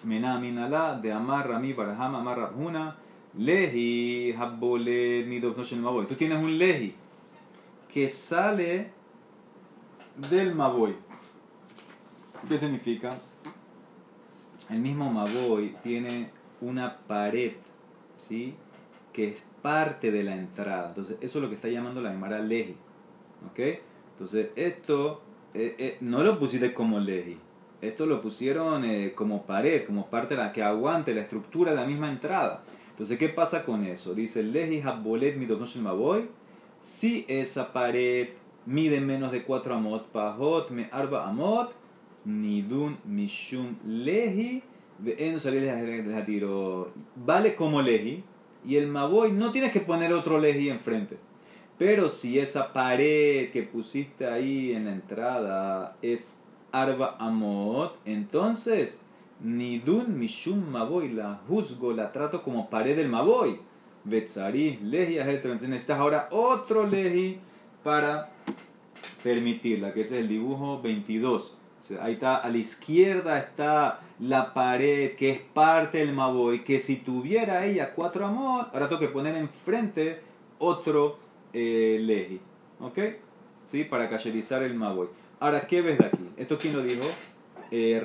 Mená 0.03 0.37
minala, 0.37 0.99
de 1.01 1.13
amar 1.13 1.47
rami 1.47 1.73
barahama, 1.73 2.19
amar 2.19 2.37
rabhuna. 2.37 2.97
Lehi, 3.37 4.33
habbole, 4.33 5.25
midov 5.25 5.57
no 5.57 5.77
maboy. 5.77 6.07
Tú 6.07 6.15
tienes 6.15 6.43
un 6.43 6.57
lehi 6.57 6.93
que 7.93 8.09
sale 8.09 8.91
del 10.29 10.53
maboy. 10.53 10.95
¿Qué 12.49 12.57
significa? 12.57 13.17
El 14.69 14.81
mismo 14.81 15.09
maboy 15.09 15.75
tiene 15.83 16.31
una 16.59 16.97
pared, 16.97 17.53
¿sí? 18.17 18.55
Que 19.13 19.37
parte 19.61 20.11
de 20.11 20.23
la 20.23 20.35
entrada. 20.35 20.89
Entonces, 20.89 21.17
eso 21.21 21.39
es 21.39 21.43
lo 21.43 21.49
que 21.49 21.55
está 21.55 21.67
llamando 21.67 22.01
la 22.01 22.11
Gemara 22.11 22.39
Leji. 22.39 22.75
¿Ok? 23.49 23.59
Entonces, 24.13 24.49
esto 24.55 25.21
eh, 25.53 25.75
eh, 25.77 25.97
no 26.01 26.23
lo 26.23 26.39
pusiste 26.39 26.73
como 26.73 26.99
Leji. 26.99 27.37
Esto 27.81 28.05
lo 28.05 28.21
pusieron 28.21 28.85
eh, 28.85 29.13
como 29.15 29.43
pared, 29.45 29.85
como 29.85 30.07
parte 30.07 30.35
de 30.35 30.43
la 30.43 30.51
que 30.51 30.61
aguante 30.61 31.15
la 31.15 31.21
estructura 31.21 31.71
de 31.71 31.77
la 31.77 31.87
misma 31.87 32.09
entrada. 32.09 32.63
Entonces, 32.91 33.17
¿qué 33.17 33.29
pasa 33.29 33.65
con 33.65 33.83
eso? 33.85 34.13
Dice 34.13 34.43
Leji 34.43 34.81
Habbolet 34.81 35.37
Midonoshel 35.37 35.81
Maboy. 35.81 36.29
Si 36.79 37.25
esa 37.27 37.73
pared 37.73 38.29
mide 38.65 39.01
menos 39.01 39.31
de 39.31 39.43
4 39.43 39.75
amot, 39.75 40.07
pahot 40.11 40.69
me 40.69 40.89
arba 40.91 41.27
amot, 41.27 41.73
nidun 42.25 42.97
mishum 43.05 43.77
lehi, 43.85 44.63
tiro. 46.25 46.93
Vale 47.15 47.55
como 47.55 47.81
lehi, 47.81 48.23
y 48.65 48.77
el 48.77 48.87
maboy 48.87 49.31
no 49.31 49.51
tienes 49.51 49.71
que 49.71 49.79
poner 49.79 50.13
otro 50.13 50.39
lehi 50.39 50.69
enfrente. 50.69 51.17
Pero 51.77 52.09
si 52.09 52.37
esa 52.37 52.73
pared 52.73 53.51
que 53.51 53.63
pusiste 53.63 54.27
ahí 54.27 54.71
en 54.73 54.85
la 54.85 54.91
entrada 54.91 55.97
es 56.01 56.41
arba 56.71 57.15
amot, 57.19 57.97
entonces 58.05 59.05
nidun 59.39 60.19
mishum 60.19 60.69
maboy 60.69 61.09
la 61.09 61.41
juzgo, 61.47 61.93
la 61.93 62.11
trato 62.11 62.43
como 62.43 62.69
pared 62.69 62.95
del 62.95 63.09
maboy. 63.09 63.59
Betzari, 64.03 64.79
lehi, 64.81 65.17
necesitas 65.17 65.99
ahora 65.99 66.27
otro 66.31 66.87
lehi 66.87 67.39
para 67.83 68.31
permitirla, 69.23 69.93
que 69.93 70.01
es 70.01 70.11
el 70.11 70.27
dibujo 70.27 70.81
22. 70.81 71.60
Ahí 72.01 72.13
está, 72.13 72.37
a 72.37 72.49
la 72.49 72.57
izquierda 72.57 73.39
está 73.39 74.01
la 74.19 74.53
pared 74.53 75.15
que 75.15 75.31
es 75.31 75.39
parte 75.39 75.99
del 75.99 76.13
Maboy, 76.13 76.63
que 76.63 76.79
si 76.79 76.97
tuviera 76.97 77.65
ella 77.65 77.93
cuatro 77.93 78.25
amot, 78.25 78.73
ahora 78.73 78.87
tengo 78.87 78.99
que 78.99 79.07
poner 79.07 79.35
enfrente 79.35 80.21
otro 80.59 81.17
eh, 81.53 81.97
leji. 82.01 82.39
¿Ok? 82.79 82.99
¿Sí? 83.69 83.83
Para 83.83 84.09
cayerizar 84.09 84.63
el 84.63 84.75
Maboy. 84.75 85.07
Ahora, 85.39 85.65
¿qué 85.67 85.81
ves 85.81 85.97
de 85.97 86.05
aquí? 86.05 86.29
¿Esto 86.37 86.59
quién 86.59 86.75
lo 86.75 86.83
dijo? 86.83 87.05
Eh. 87.71 88.01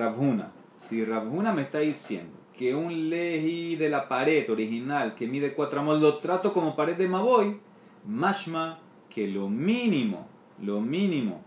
Si 0.76 1.04
Rabhuna 1.04 1.52
me 1.52 1.62
está 1.62 1.78
diciendo 1.78 2.32
que 2.56 2.74
un 2.74 3.10
leji 3.10 3.76
de 3.76 3.90
la 3.90 4.08
pared 4.08 4.48
original 4.50 5.14
que 5.14 5.26
mide 5.26 5.52
cuatro 5.52 5.80
amot 5.80 6.00
lo 6.00 6.18
trato 6.18 6.52
como 6.52 6.76
pared 6.76 6.96
de 6.96 7.08
Maboy, 7.08 7.58
mashma 8.06 8.78
que 9.10 9.26
lo 9.26 9.48
mínimo 9.48 10.28
lo 10.62 10.80
mínimo 10.80 11.42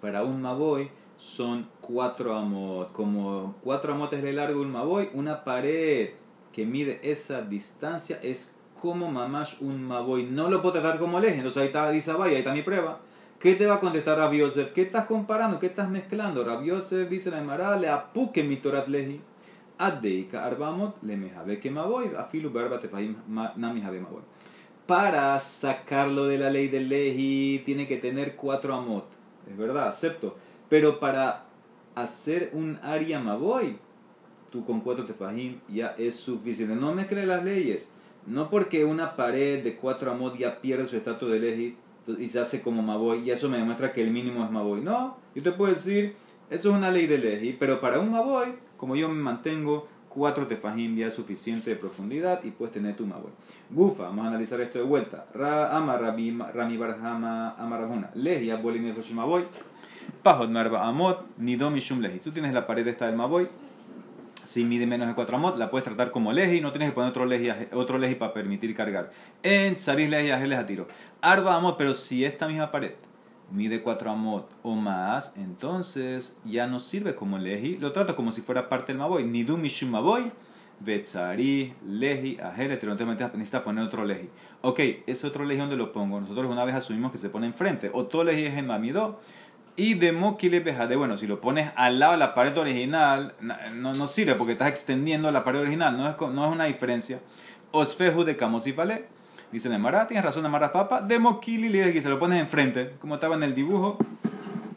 para 0.00 0.22
un 0.22 0.42
maboy 0.42 0.90
son 1.22 1.68
cuatro 1.80 2.34
amot. 2.34 2.90
Como 2.92 3.54
cuatro 3.62 3.94
amotes 3.94 4.22
de 4.22 4.32
largo 4.32 4.60
un 4.60 4.72
maboy, 4.72 5.08
una 5.14 5.44
pared 5.44 6.10
que 6.52 6.66
mide 6.66 6.98
esa 7.04 7.42
distancia 7.42 8.18
es 8.22 8.58
como 8.80 9.10
mamash 9.10 9.54
un 9.60 9.84
maboy. 9.84 10.24
No 10.24 10.50
lo 10.50 10.60
puedo 10.60 10.80
tratar 10.80 10.98
como 10.98 11.20
leje. 11.20 11.36
Entonces 11.36 11.62
ahí 11.62 11.68
está, 11.68 11.90
dice 11.92 12.12
ahí 12.20 12.34
está 12.34 12.52
mi 12.52 12.62
prueba. 12.62 12.98
¿Qué 13.38 13.54
te 13.54 13.66
va 13.66 13.76
a 13.76 13.80
contestar 13.80 14.18
Rabbi 14.18 14.38
Yosef? 14.38 14.72
¿Qué 14.72 14.82
estás 14.82 15.06
comparando? 15.06 15.60
¿Qué 15.60 15.66
estás 15.66 15.88
mezclando? 15.88 16.44
Rabbi 16.44 16.66
Yosef 16.66 17.08
dice 17.08 17.30
la 17.30 17.38
Emara, 17.38 17.76
le 17.76 17.88
apuque 17.88 18.42
mi 18.42 18.56
torat 18.56 18.88
leji. 18.88 19.20
Adeika 19.78 20.44
arbamot 20.44 21.02
le 21.02 21.16
mejabe 21.16 21.60
que 21.60 21.70
maboy. 21.70 22.10
Afilu 22.18 22.50
berba 22.50 22.80
te 22.80 22.88
nami 22.88 23.80
maboy 23.80 24.22
para 24.86 25.38
sacarlo 25.38 26.26
de 26.26 26.38
la 26.38 26.50
ley 26.50 26.68
del 26.68 26.88
leji 26.88 27.62
tiene 27.64 27.86
que 27.86 27.96
tener 27.96 28.34
cuatro 28.34 28.74
amot. 28.74 29.06
Es 29.48 29.56
verdad, 29.56 29.88
acepto. 29.88 30.36
Pero 30.72 31.00
para 31.00 31.44
hacer 31.94 32.48
un 32.54 32.78
aria 32.82 33.20
maboy, 33.20 33.76
tú 34.50 34.64
con 34.64 34.80
cuatro 34.80 35.04
tefajim 35.04 35.58
ya 35.68 35.94
es 35.98 36.16
suficiente. 36.16 36.74
No 36.74 36.94
mezcle 36.94 37.26
las 37.26 37.44
leyes. 37.44 37.92
No 38.26 38.48
porque 38.48 38.86
una 38.86 39.14
pared 39.14 39.62
de 39.62 39.76
cuatro 39.76 40.10
amot 40.10 40.38
ya 40.38 40.62
pierde 40.62 40.86
su 40.86 40.96
estatus 40.96 41.30
de 41.30 41.40
leji 41.40 41.76
y 42.18 42.26
se 42.26 42.40
hace 42.40 42.62
como 42.62 42.80
maboy 42.80 43.20
y 43.20 43.30
eso 43.30 43.50
me 43.50 43.58
demuestra 43.58 43.92
que 43.92 44.02
el 44.02 44.12
mínimo 44.12 44.46
es 44.46 44.50
maboy. 44.50 44.80
No, 44.80 45.18
yo 45.34 45.42
te 45.42 45.52
puedo 45.52 45.74
decir, 45.74 46.16
eso 46.48 46.70
es 46.70 46.74
una 46.74 46.90
ley 46.90 47.06
de 47.06 47.18
leji, 47.18 47.52
pero 47.52 47.78
para 47.78 48.00
un 48.00 48.10
maboy, 48.10 48.54
como 48.78 48.96
yo 48.96 49.10
me 49.10 49.20
mantengo, 49.20 49.88
cuatro 50.08 50.46
tefajim 50.46 50.96
ya 50.96 51.08
es 51.08 51.14
suficiente 51.14 51.68
de 51.68 51.76
profundidad 51.76 52.42
y 52.44 52.50
puedes 52.50 52.72
tener 52.72 52.96
tu 52.96 53.04
maboy. 53.04 53.32
Gufa, 53.68 54.04
vamos 54.04 54.24
a 54.24 54.28
analizar 54.28 54.58
esto 54.62 54.78
de 54.78 54.86
vuelta. 54.86 55.26
Ra, 55.34 55.76
ama 55.76 55.98
Rami 55.98 56.78
Barhama 56.78 57.56
ama 57.58 57.76
Rabuna. 57.76 58.10
Lehi 58.14 58.50
abolim 58.50 58.94
maboy. 59.12 59.44
Pajot 60.22 60.50
marba 60.50 60.86
amot 60.86 61.26
ni 61.38 61.56
mishum 61.56 62.00
lehi. 62.00 62.18
Tú 62.18 62.30
tienes 62.30 62.52
la 62.52 62.66
pared 62.66 62.86
esta 62.86 63.06
del 63.06 63.16
maboy. 63.16 63.48
Si 64.44 64.64
mide 64.64 64.86
menos 64.86 65.06
de 65.06 65.14
4 65.14 65.36
amot, 65.36 65.56
la 65.56 65.70
puedes 65.70 65.84
tratar 65.84 66.10
como 66.10 66.32
leji, 66.32 66.60
no 66.60 66.72
tienes 66.72 66.90
que 66.90 66.94
poner 66.96 67.10
otro 67.10 67.24
leji, 67.24 67.48
otro 67.72 67.96
leji 67.96 68.16
para 68.16 68.32
permitir 68.32 68.74
cargar. 68.74 69.12
En 69.42 69.76
tzaris 69.76 70.10
leji 70.10 70.30
a 70.30 70.66
tiro. 70.66 70.88
Arba 71.20 71.54
amot, 71.54 71.76
pero 71.76 71.94
si 71.94 72.24
esta 72.24 72.48
misma 72.48 72.72
pared 72.72 72.94
mide 73.52 73.82
4 73.82 74.10
amot 74.10 74.50
o 74.62 74.74
más, 74.74 75.34
entonces 75.36 76.40
ya 76.44 76.66
no 76.66 76.80
sirve 76.80 77.14
como 77.14 77.38
leji, 77.38 77.76
lo 77.76 77.92
trato 77.92 78.16
como 78.16 78.32
si 78.32 78.40
fuera 78.40 78.68
parte 78.68 78.92
del 78.92 78.98
maboy. 78.98 79.24
Nidu 79.24 79.56
mishum 79.56 79.90
maboy, 79.90 80.32
betzari, 80.80 81.74
leji, 81.86 82.38
ajele, 82.40 82.80
necesitas 82.82 83.62
poner 83.62 83.84
otro 83.84 84.04
leji. 84.04 84.28
Ok, 84.62 84.80
ese 85.06 85.28
otro 85.28 85.44
leji, 85.44 85.60
¿dónde 85.60 85.76
lo 85.76 85.92
pongo? 85.92 86.20
Nosotros 86.20 86.50
una 86.50 86.64
vez 86.64 86.74
asumimos 86.74 87.12
que 87.12 87.18
se 87.18 87.30
pone 87.30 87.46
enfrente. 87.46 87.90
Otro 87.94 88.24
leji 88.24 88.46
es 88.46 88.58
en 88.58 88.66
mamido. 88.66 89.20
Y 89.74 89.94
de 89.94 90.12
moquile 90.12 90.60
de 90.60 90.96
bueno, 90.96 91.16
si 91.16 91.26
lo 91.26 91.40
pones 91.40 91.72
al 91.76 91.98
lado 91.98 92.12
de 92.12 92.18
la 92.18 92.34
pared 92.34 92.56
original, 92.58 93.34
no, 93.40 93.94
no 93.94 94.06
sirve 94.06 94.34
porque 94.34 94.52
estás 94.52 94.68
extendiendo 94.68 95.30
la 95.30 95.44
pared 95.44 95.60
original, 95.60 95.96
no 95.96 96.08
es, 96.08 96.34
no 96.34 96.44
es 96.46 96.52
una 96.52 96.64
diferencia. 96.64 97.20
Osfeju 97.70 98.24
de 98.24 98.36
camosifale 98.36 99.06
Dice 99.52 99.68
la 99.68 99.76
Mara, 99.76 100.06
tienes 100.06 100.24
razón, 100.24 100.50
Mara 100.50 100.72
Papa, 100.72 101.02
de 101.02 101.18
Mokili 101.18 101.68
le 101.68 102.00
se 102.00 102.08
lo 102.08 102.18
pones 102.18 102.40
enfrente, 102.40 102.94
como 102.98 103.16
estaba 103.16 103.36
en 103.36 103.42
el 103.42 103.54
dibujo, 103.54 103.98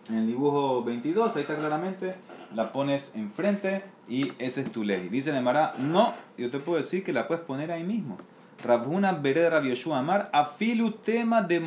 en 0.10 0.15
el 0.15 0.27
dibujo 0.27 0.84
22, 0.84 1.34
ahí 1.34 1.43
está 1.43 1.55
claramente, 1.55 2.12
la 2.53 2.73
pones 2.73 3.15
enfrente 3.15 3.84
y 4.10 4.34
ese 4.38 4.60
es 4.60 4.71
tu 4.73 4.84
ley. 4.84 5.08
Dice 5.08 5.31
la 5.31 5.39
Mara, 5.39 5.75
no, 5.79 6.13
yo 6.38 6.49
te 6.49 6.60
puedo 6.60 6.77
decir 6.77 7.05
que 7.05 7.13
la 7.13 7.25
puedes 7.25 7.41
poner 7.45 7.71
ahí 7.71 7.86
mismo. 7.86 8.17
Rabhuna 8.65 9.13
Bered 9.13 9.49
Rabbi 9.49 9.69
Yoshua 9.69 9.99
Amar, 9.99 10.29
afilu 10.34 10.91
tema 10.91 11.41
de 11.41 11.60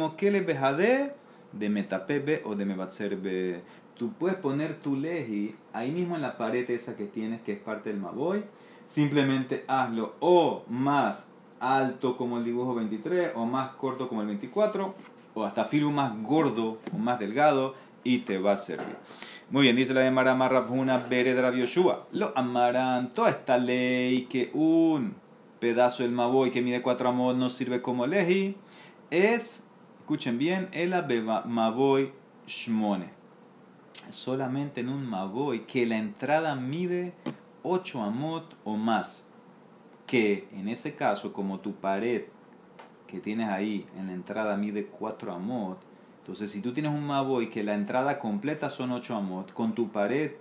Behade, 0.47 1.14
de 1.53 1.69
Metapebe 1.69 2.43
o 2.45 2.55
de 2.55 2.65
Mebatzerbe. 2.65 3.63
Tú 3.97 4.13
puedes 4.13 4.39
poner 4.39 4.75
tu 4.81 4.97
leji 4.97 5.55
ahí 5.73 5.91
mismo 5.91 6.17
en 6.17 6.23
la 6.23 6.37
pared 6.37 6.69
esa 6.71 6.97
que 6.97 7.07
tienes, 7.07 7.41
que 7.43 7.53
es 7.53 7.59
parte 7.59 7.91
del 7.91 8.01
Maboy. 8.01 8.45
Simplemente 8.87 9.65
hazlo 9.67 10.15
o 10.21 10.65
más 10.69 11.31
alto 11.61 12.17
como 12.17 12.39
el 12.39 12.45
dibujo 12.45 12.75
23 12.75 13.33
o 13.35 13.45
más 13.45 13.71
corto 13.71 14.09
como 14.09 14.21
el 14.21 14.29
24 14.29 14.95
o 15.35 15.45
hasta 15.45 15.65
filo 15.65 15.91
más 15.91 16.13
gordo 16.23 16.79
o 16.95 16.99
más 16.99 17.19
delgado 17.19 17.75
y 18.05 18.19
te 18.19 18.39
va 18.39 18.53
a 18.53 18.57
servir. 18.57 18.97
Muy 19.51 19.63
bien, 19.63 19.77
dice 19.77 19.95
la 19.95 20.03
de 20.03 20.11
Marama 20.11 20.49
Beredra 21.09 21.55
Yoshua. 21.55 22.07
Lo 22.13 22.33
amarán 22.37 23.11
toda 23.11 23.31
esta 23.31 23.59
ley 23.59 24.27
que 24.27 24.51
un 24.53 25.15
pedazo 25.59 26.03
del 26.03 26.13
Maboy 26.13 26.51
que 26.51 26.63
mide 26.63 26.83
4 26.83 27.09
amos 27.09 27.37
no 27.37 27.51
sirve 27.51 27.83
como 27.83 28.07
leji 28.07 28.57
es, 29.11 29.67
escuchen 30.09 30.38
bien, 30.38 30.71
el 30.73 30.94
Maboy 31.44 32.14
Shmone. 32.47 33.11
Solamente 34.09 34.81
en 34.81 34.88
un 34.88 35.05
Maboy 35.05 35.66
que 35.66 35.85
la 35.85 35.99
entrada 35.99 36.55
mide 36.55 37.12
8 37.62 38.03
amot 38.03 38.57
o 38.64 38.79
más 38.79 39.27
que 40.07 40.49
en 40.53 40.71
ese 40.71 40.94
caso, 40.94 41.35
como 41.35 41.61
tu 41.61 41.75
pared 41.75 42.23
que 43.07 43.21
tienes 43.21 43.51
ahí 43.51 43.87
en 43.99 44.07
la 44.07 44.14
entrada 44.14 44.57
mide 44.57 44.87
4 44.87 45.31
amot, 45.31 45.79
entonces 46.21 46.51
si 46.51 46.62
tú 46.62 46.73
tienes 46.73 46.90
un 46.90 47.07
Maboy 47.07 47.51
que 47.51 47.62
la 47.62 47.75
entrada 47.75 48.18
completa 48.18 48.71
son 48.71 48.92
8 48.92 49.14
amot, 49.14 49.53
con 49.53 49.75
tu 49.75 49.92
pared 49.92 50.37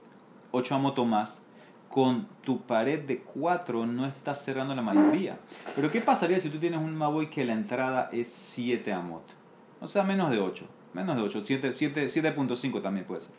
8 0.51 0.75
amot 0.75 0.97
o 0.97 1.03
más, 1.03 1.43
con 1.89 2.25
tu 2.41 2.61
pared 2.61 3.05
de 3.05 3.19
4 3.19 3.85
no 3.85 4.05
estás 4.05 4.41
cerrando 4.45 4.73
la 4.73 4.81
mayoría. 4.81 5.37
Pero 5.75 5.91
¿qué 5.91 5.99
pasaría 5.99 6.39
si 6.39 6.49
tú 6.49 6.57
tienes 6.57 6.79
un 6.79 6.95
Maboy 6.95 7.29
que 7.29 7.43
la 7.43 7.51
entrada 7.51 8.09
es 8.13 8.29
7 8.29 8.93
amot? 8.93 9.36
O 9.81 9.87
sea, 9.87 10.03
menos 10.03 10.31
de 10.31 10.39
8. 10.39 10.65
Menos 10.93 11.15
de 11.15 11.21
8. 11.21 11.43
7.5 11.45 12.81
también 12.81 13.05
puede 13.05 13.21
ser. 13.21 13.33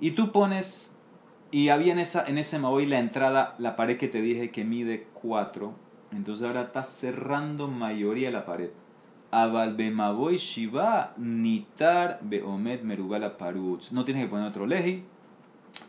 Y 0.00 0.12
tú 0.12 0.32
pones 0.32 0.94
y 1.54 1.68
había 1.68 1.92
en, 1.92 2.00
esa, 2.00 2.26
en 2.26 2.36
ese 2.36 2.58
Maboy 2.58 2.84
la 2.84 2.98
entrada, 2.98 3.54
la 3.58 3.76
pared 3.76 3.96
que 3.96 4.08
te 4.08 4.20
dije 4.20 4.50
que 4.50 4.64
mide 4.64 5.06
4. 5.14 5.72
Entonces 6.10 6.44
ahora 6.44 6.62
está 6.62 6.82
cerrando 6.82 7.68
mayoría 7.68 8.32
la 8.32 8.44
pared. 8.44 8.70
Abal 9.30 9.76
Maboy 9.92 10.36
Shiva 10.36 11.12
Nitar 11.16 12.18
Beomet 12.22 12.82
Merubala 12.82 13.36
Parutz. 13.38 13.92
No 13.92 14.04
tienes 14.04 14.24
que 14.24 14.30
poner 14.30 14.48
otro 14.48 14.66
leji. 14.66 15.04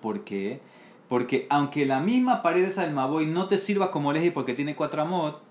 ¿Por 0.03 0.23
qué? 0.23 0.61
Porque 1.09 1.47
aunque 1.49 1.87
la 1.87 1.99
misma 1.99 2.43
pared 2.43 2.63
esa 2.63 2.83
del 2.83 2.93
Maboy 2.93 3.25
no 3.25 3.47
te 3.47 3.57
sirva 3.57 3.89
como 3.89 4.13
leji 4.13 4.29
porque 4.29 4.53
tiene 4.53 4.75
4 4.75 5.01
amot, 5.01 5.41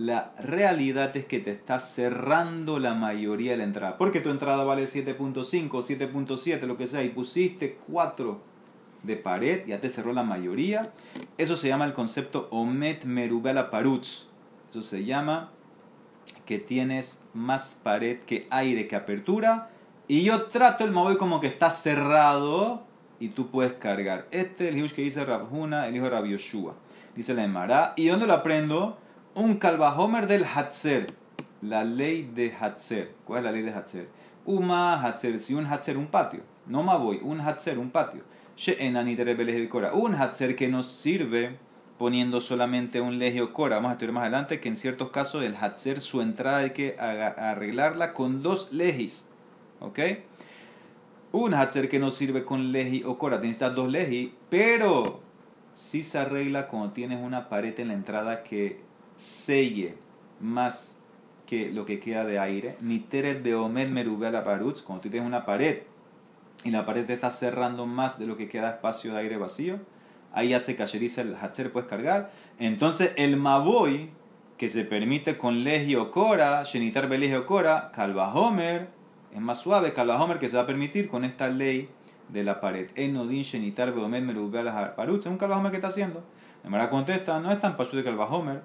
la 0.00 0.32
realidad 0.38 1.14
es 1.14 1.26
que 1.26 1.40
te 1.40 1.50
está 1.50 1.78
cerrando 1.78 2.78
la 2.78 2.94
mayoría 2.94 3.52
de 3.52 3.58
la 3.58 3.64
entrada. 3.64 3.98
Porque 3.98 4.20
tu 4.20 4.30
entrada 4.30 4.64
vale 4.64 4.84
7.5, 4.84 5.68
7.7, 5.68 6.62
lo 6.62 6.78
que 6.78 6.86
sea, 6.86 7.04
y 7.04 7.10
pusiste 7.10 7.76
4 7.86 8.40
de 9.02 9.16
pared, 9.16 9.66
ya 9.66 9.78
te 9.78 9.90
cerró 9.90 10.14
la 10.14 10.22
mayoría. 10.22 10.90
Eso 11.36 11.54
se 11.58 11.68
llama 11.68 11.84
el 11.84 11.92
concepto 11.92 12.48
Omet 12.50 13.04
Merubela 13.04 13.70
Parutz. 13.70 14.28
Eso 14.70 14.80
se 14.80 15.04
llama 15.04 15.50
que 16.46 16.58
tienes 16.58 17.28
más 17.34 17.78
pared 17.84 18.20
que 18.20 18.46
aire 18.48 18.88
que 18.88 18.96
apertura. 18.96 19.68
Y 20.08 20.22
yo 20.22 20.44
trato 20.44 20.84
el 20.84 20.92
Maboy 20.92 21.18
como 21.18 21.40
que 21.40 21.46
está 21.46 21.68
cerrado 21.70 22.84
y 23.18 23.28
tú 23.28 23.50
puedes 23.50 23.74
cargar. 23.74 24.28
Este 24.30 24.68
es 24.68 24.74
el 24.74 24.82
hijo 24.82 24.94
que 24.96 25.02
dice 25.02 25.26
Rabhuna, 25.26 25.88
el 25.88 25.96
hijo 25.96 26.06
de 26.06 26.10
Rabbi 26.10 26.38
Dice 27.14 27.34
la 27.34 27.44
Emara. 27.44 27.92
¿Y 27.96 28.06
dónde 28.08 28.26
lo 28.26 28.32
aprendo? 28.32 28.96
Un 29.34 29.58
calvajomer 29.58 30.26
del 30.26 30.44
Hatzer. 30.44 31.14
la 31.62 31.84
ley 31.84 32.28
de 32.34 32.52
Hatzer. 32.52 33.14
¿Cuál 33.24 33.40
es 33.40 33.44
la 33.44 33.52
ley 33.52 33.62
de 33.62 33.72
Hatzer? 33.72 34.08
Uma 34.44 35.00
Hatzer, 35.00 35.40
si 35.40 35.54
un 35.54 35.66
Hatzer, 35.66 35.96
un 35.96 36.08
patio. 36.08 36.42
No 36.66 36.82
me 36.82 36.96
voy, 36.98 37.20
un 37.22 37.40
Hatzer, 37.40 37.78
un 37.78 37.90
patio. 37.90 38.22
Un 39.94 40.14
Hatzer 40.14 40.56
que 40.56 40.68
nos 40.68 40.86
sirve 40.86 41.56
poniendo 41.96 42.40
solamente 42.40 43.00
un 43.00 43.20
legio 43.20 43.52
cora. 43.52 43.76
Vamos 43.76 43.90
a 43.90 43.92
estudiar 43.92 44.14
más 44.14 44.22
adelante 44.22 44.58
que 44.58 44.68
en 44.68 44.76
ciertos 44.76 45.10
casos 45.10 45.44
el 45.44 45.54
Hatzer, 45.54 46.00
su 46.00 46.22
entrada 46.22 46.58
hay 46.58 46.70
que 46.70 46.96
arreglarla 46.98 48.12
con 48.14 48.42
dos 48.42 48.72
legis. 48.72 49.26
¿Ok? 49.78 49.98
Un 51.30 51.54
Hatzer 51.54 51.88
que 51.88 52.00
nos 52.00 52.16
sirve 52.16 52.44
con 52.44 52.72
legi 52.72 53.04
o 53.04 53.16
cora. 53.16 53.40
Tienes 53.40 53.60
dos 53.60 53.88
legis, 53.88 54.30
pero 54.48 55.20
si 55.72 56.02
se 56.02 56.18
arregla 56.18 56.66
cuando 56.66 56.90
tienes 56.90 57.24
una 57.24 57.48
pared 57.48 57.78
en 57.78 57.88
la 57.88 57.94
entrada 57.94 58.42
que 58.42 58.89
selle 59.20 59.94
más 60.40 61.00
que 61.46 61.70
lo 61.70 61.84
que 61.84 62.00
queda 62.00 62.24
de 62.24 62.38
aire. 62.38 62.76
Ni 62.80 63.00
teret 63.00 63.42
beomed 63.42 63.90
merube 63.90 64.30
la 64.30 64.44
parutz, 64.44 64.82
cuando 64.82 65.02
tú 65.02 65.10
tienes 65.10 65.26
una 65.26 65.44
pared 65.44 65.82
y 66.64 66.70
la 66.70 66.86
pared 66.86 67.06
te 67.06 67.14
está 67.14 67.30
cerrando 67.30 67.86
más 67.86 68.18
de 68.18 68.26
lo 68.26 68.36
que 68.36 68.48
queda 68.48 68.70
espacio 68.70 69.12
de 69.12 69.20
aire 69.20 69.36
vacío, 69.36 69.80
ahí 70.32 70.50
ya 70.50 70.60
se 70.60 70.76
cayeriza 70.76 71.22
el 71.22 71.36
hatcher, 71.36 71.72
puedes 71.72 71.88
cargar. 71.88 72.30
Entonces 72.58 73.12
el 73.16 73.36
maboy, 73.36 74.10
que 74.56 74.68
se 74.68 74.84
permite 74.84 75.38
con 75.38 75.64
legio 75.64 76.10
cora, 76.10 76.64
genitar 76.64 77.08
belegio 77.08 77.46
cora, 77.46 77.90
calvahomer, 77.92 78.88
es 79.34 79.40
más 79.40 79.58
suave, 79.58 79.92
calvahomer 79.92 80.38
que 80.38 80.48
se 80.48 80.56
va 80.56 80.64
a 80.64 80.66
permitir 80.66 81.08
con 81.08 81.24
esta 81.24 81.48
ley 81.48 81.88
de 82.28 82.44
la 82.44 82.60
pared. 82.60 82.90
Enodin 82.94 83.44
genitar 83.44 83.92
beomed 83.92 84.22
merube 84.22 84.62
la 84.62 84.94
parutz, 84.94 85.26
es 85.26 85.32
un 85.32 85.38
calvahomer 85.38 85.70
que 85.70 85.78
está 85.78 85.88
haciendo. 85.88 86.22
Emara 86.62 86.90
contesta, 86.90 87.40
no 87.40 87.50
es 87.52 87.60
tan 87.60 87.76
pasu 87.76 87.96
de 87.96 88.04
calvahomer, 88.04 88.62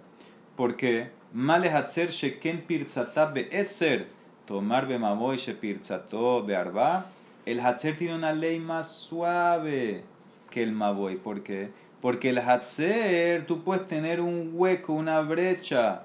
porque 0.56 1.10
Male 1.34 1.70
Hatzer 1.70 2.12
Sheken 2.12 2.62
Pirtzata 2.62 3.26
Be'eser, 3.26 4.08
tomar 4.46 4.88
Bemaboy 4.88 5.38
Shepirtzato 5.38 6.44
Be'arba, 6.44 7.08
el 7.46 7.60
Hatzer 7.60 7.98
tiene 7.98 8.16
una 8.16 8.34
ley 8.34 8.60
más 8.60 8.92
suave 8.92 10.04
que 10.50 10.64
el 10.64 10.72
Maboy. 10.72 11.18
¿Por 11.18 11.44
qué? 11.44 11.72
Porque 12.02 12.30
el 12.30 12.40
Hatzer, 12.40 13.46
tú 13.46 13.64
puedes 13.64 13.88
tener 13.88 14.22
un 14.22 14.52
hueco, 14.54 14.94
una 14.94 15.22
brecha 15.22 16.04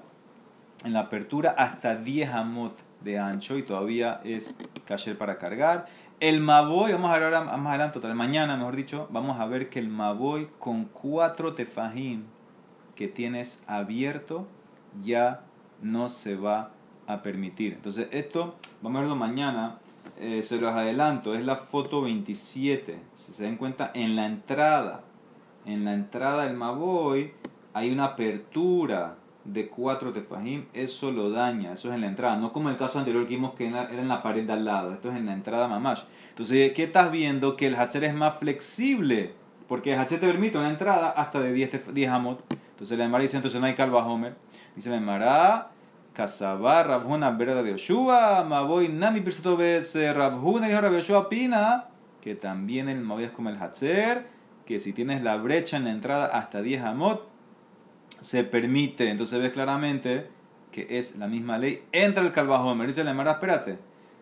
en 0.83 0.93
la 0.93 1.01
apertura 1.01 1.55
hasta 1.57 1.95
10 1.95 2.29
amot 2.31 2.75
de 3.01 3.19
ancho 3.19 3.57
y 3.57 3.63
todavía 3.63 4.21
es 4.23 4.55
cayer 4.85 5.17
para 5.17 5.37
cargar. 5.37 5.87
El 6.19 6.41
Maboy, 6.41 6.91
vamos 6.91 7.09
a 7.09 7.13
ver 7.13 7.23
ahora 7.23 7.41
más 7.57 7.67
adelante, 7.67 7.99
mañana 8.13 8.57
mejor 8.57 8.75
dicho, 8.75 9.07
vamos 9.11 9.39
a 9.39 9.45
ver 9.45 9.69
que 9.69 9.79
el 9.79 9.87
Maboy 9.87 10.49
con 10.59 10.85
cuatro 10.85 11.53
tefajim 11.53 12.25
que 13.01 13.07
tienes 13.07 13.63
abierto 13.65 14.45
ya 15.01 15.41
no 15.81 16.07
se 16.07 16.35
va 16.35 16.69
a 17.07 17.23
permitir. 17.23 17.73
Entonces 17.73 18.07
esto, 18.11 18.57
vamos 18.83 18.99
a 18.99 19.01
verlo 19.01 19.15
mañana, 19.15 19.79
eh, 20.19 20.43
se 20.43 20.61
los 20.61 20.71
adelanto, 20.71 21.33
es 21.33 21.43
la 21.43 21.55
foto 21.55 22.03
27. 22.03 22.99
Si 23.15 23.31
se 23.31 23.45
dan 23.45 23.57
cuenta, 23.57 23.89
en 23.95 24.15
la 24.15 24.27
entrada, 24.27 25.01
en 25.65 25.83
la 25.83 25.95
entrada 25.95 26.45
del 26.45 26.55
Maboy 26.55 27.33
hay 27.73 27.89
una 27.91 28.05
apertura 28.05 29.15
de 29.45 29.67
cuatro 29.67 30.13
tefajim, 30.13 30.65
eso 30.71 31.09
lo 31.09 31.31
daña, 31.31 31.73
eso 31.73 31.89
es 31.89 31.95
en 31.95 32.01
la 32.01 32.07
entrada, 32.07 32.37
no 32.37 32.53
como 32.53 32.69
el 32.69 32.77
caso 32.77 32.99
anterior 32.99 33.23
que 33.25 33.33
vimos 33.33 33.55
que 33.55 33.65
era 33.67 33.89
en 33.89 34.07
la 34.07 34.21
pared 34.21 34.45
de 34.45 34.53
al 34.53 34.63
lado, 34.63 34.93
esto 34.93 35.09
es 35.09 35.17
en 35.17 35.25
la 35.25 35.33
entrada 35.33 35.67
mamash. 35.67 36.03
Entonces, 36.29 36.71
¿qué 36.73 36.83
estás 36.83 37.11
viendo? 37.11 37.55
Que 37.55 37.65
el 37.65 37.75
hacher 37.77 38.03
es 38.03 38.13
más 38.13 38.35
flexible, 38.35 39.33
porque 39.67 39.93
el 39.93 39.97
hacher 39.97 40.19
te 40.19 40.27
permite 40.27 40.59
una 40.59 40.69
entrada 40.69 41.09
hasta 41.09 41.39
de 41.39 41.51
10, 41.51 41.95
10 41.95 42.09
amot. 42.11 42.61
Entonces 42.81 42.97
la 42.97 43.05
Emara 43.05 43.21
dice, 43.21 43.37
entonces 43.37 43.61
no 43.61 43.67
hay 43.67 43.75
calva 43.75 44.03
Homer. 44.07 44.33
Dice 44.75 44.89
la 44.89 44.97
Emara, 44.97 45.69
Casabá, 46.13 46.81
Rabhuna, 46.81 47.29
Vereda 47.29 47.61
de 47.61 47.73
Yoshua, 47.73 48.43
Maboy, 48.43 48.89
Nami, 48.89 49.21
Pirsato, 49.21 49.55
Rabhuna, 49.55 50.67
dijo 50.67 50.81
Rabbi 50.81 50.95
Yoshua, 50.95 51.29
Pina, 51.29 51.85
que 52.21 52.33
también 52.33 52.89
el 52.89 52.99
Maboy 53.01 53.25
es 53.25 53.31
como 53.33 53.49
el 53.49 53.61
Hatzer, 53.61 54.25
que 54.65 54.79
si 54.79 54.93
tienes 54.93 55.21
la 55.21 55.37
brecha 55.37 55.77
en 55.77 55.83
la 55.83 55.91
entrada 55.91 56.25
hasta 56.25 56.63
10 56.63 56.81
amot, 56.81 57.29
se 58.19 58.43
permite. 58.45 59.11
Entonces 59.11 59.39
ves 59.39 59.51
claramente 59.51 60.31
que 60.71 60.87
es 60.89 61.17
la 61.17 61.27
misma 61.27 61.59
ley. 61.59 61.83
Entra 61.91 62.23
el 62.23 62.49
Homer. 62.49 62.87
Dice 62.87 63.03
la 63.03 63.11
Emara, 63.11 63.33
espérate. 63.33 63.77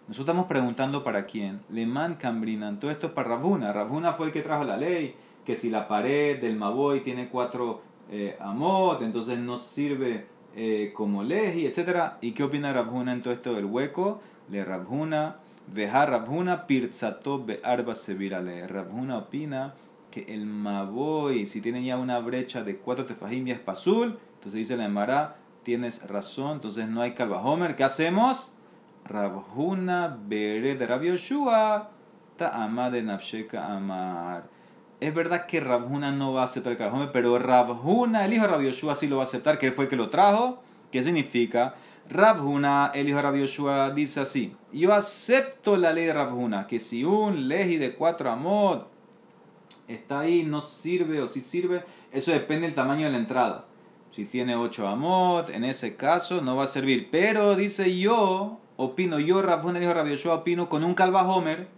Nosotros 0.09 0.27
estamos 0.27 0.47
preguntando 0.47 1.01
para 1.05 1.23
quién. 1.23 1.61
Man 1.69 2.15
Cambrinan. 2.15 2.77
Todo 2.77 2.91
esto 2.91 3.07
es 3.07 3.13
para 3.13 3.29
Rabhuna. 3.29 3.71
Rabhuna 3.71 4.11
fue 4.11 4.25
el 4.25 4.33
que 4.33 4.41
trajo 4.41 4.65
la 4.65 4.75
ley. 4.75 5.15
Que 5.45 5.55
si 5.55 5.69
la 5.69 5.87
pared 5.87 6.41
del 6.41 6.57
Maboy 6.57 6.99
tiene 6.99 7.29
cuatro 7.29 7.87
eh, 8.11 8.35
amot, 8.39 9.01
entonces 9.01 9.37
no 9.37 9.57
sirve 9.57 10.25
eh, 10.55 10.91
como 10.95 11.23
leji, 11.23 11.67
etc. 11.67 12.13
¿Y 12.21 12.31
qué 12.31 12.43
opina 12.43 12.73
Rabhuna 12.73 13.13
en 13.13 13.21
todo 13.21 13.33
esto 13.33 13.53
del 13.53 13.65
hueco? 13.65 14.21
Le 14.49 14.65
Rabhuna, 14.65 15.37
veja 15.67 16.05
Rabhuna, 16.05 16.65
pirzato 16.65 17.43
be'arba 17.43 17.93
sevirale. 17.93 18.67
Rabhuna 18.67 19.19
opina 19.19 19.75
que 20.09 20.33
el 20.33 20.47
maboy, 20.47 21.45
si 21.45 21.61
tiene 21.61 21.83
ya 21.83 21.97
una 21.97 22.19
brecha 22.19 22.63
de 22.63 22.77
cuatro 22.77 23.05
tefajim 23.05 23.47
y 23.47 23.51
es 23.51 23.59
pasul, 23.59 24.17
entonces 24.35 24.53
dice 24.53 24.75
la 24.75 24.85
Emara, 24.85 25.35
tienes 25.61 26.07
razón, 26.07 26.53
entonces 26.53 26.87
no 26.87 27.01
hay 27.01 27.13
calvajomer. 27.13 27.75
¿Qué 27.75 27.83
hacemos? 27.83 28.55
Rabhuna 29.05 30.17
bere 30.27 30.75
de 30.75 30.87
Rabioshua, 30.87 31.91
ta'ama 32.37 32.89
de 32.89 33.03
nafsheka 33.03 33.67
amar 33.67 34.58
es 34.99 35.13
verdad 35.13 35.45
que 35.45 35.61
Rabhuna 35.61 36.11
no 36.11 36.33
va 36.33 36.41
a 36.41 36.45
aceptar 36.45 36.73
el 36.73 36.77
Kalahome, 36.77 37.07
pero 37.07 37.39
Rabhuna, 37.39 38.25
el 38.25 38.33
hijo 38.33 38.43
de 38.43 38.49
Rabbi 38.49 38.65
Yoshua, 38.65 38.95
sí 38.95 39.07
lo 39.07 39.17
va 39.17 39.23
a 39.23 39.25
aceptar, 39.25 39.57
que 39.57 39.71
fue 39.71 39.85
el 39.85 39.89
que 39.89 39.95
lo 39.95 40.09
trajo. 40.09 40.61
¿Qué 40.91 41.01
significa? 41.03 41.75
Rabhuna, 42.09 42.91
el 42.93 43.07
hijo 43.07 43.17
de 43.17 43.21
Rabbi 43.23 43.39
Yoshua, 43.39 43.91
dice 43.91 44.19
así: 44.19 44.55
Yo 44.73 44.93
acepto 44.93 45.77
la 45.77 45.93
ley 45.93 46.05
de 46.05 46.13
Rabhuna, 46.13 46.67
que 46.67 46.79
si 46.79 47.05
un 47.05 47.47
leji 47.47 47.77
de 47.77 47.93
cuatro 47.95 48.29
amot 48.29 48.89
está 49.87 50.19
ahí, 50.19 50.43
no 50.43 50.59
sirve 50.59 51.21
o 51.21 51.27
si 51.27 51.39
sirve, 51.39 51.83
eso 52.11 52.31
depende 52.31 52.67
del 52.67 52.75
tamaño 52.75 53.05
de 53.05 53.11
la 53.11 53.19
entrada. 53.19 53.65
Si 54.11 54.25
tiene 54.25 54.55
ocho 54.55 54.87
amot, 54.87 55.49
en 55.49 55.63
ese 55.63 55.95
caso 55.95 56.41
no 56.41 56.55
va 56.57 56.65
a 56.65 56.67
servir. 56.67 57.09
Pero 57.09 57.55
dice 57.55 57.97
yo, 57.97 58.59
opino 58.75 59.19
yo, 59.19 59.41
Rabhuna, 59.41 59.77
el 59.77 59.83
hijo 59.83 59.93
de 59.93 59.99
Rabbi 59.99 60.11
Yoshua, 60.11 60.35
opino 60.35 60.67
con 60.67 60.83
un 60.83 60.95
Homer, 60.99 61.69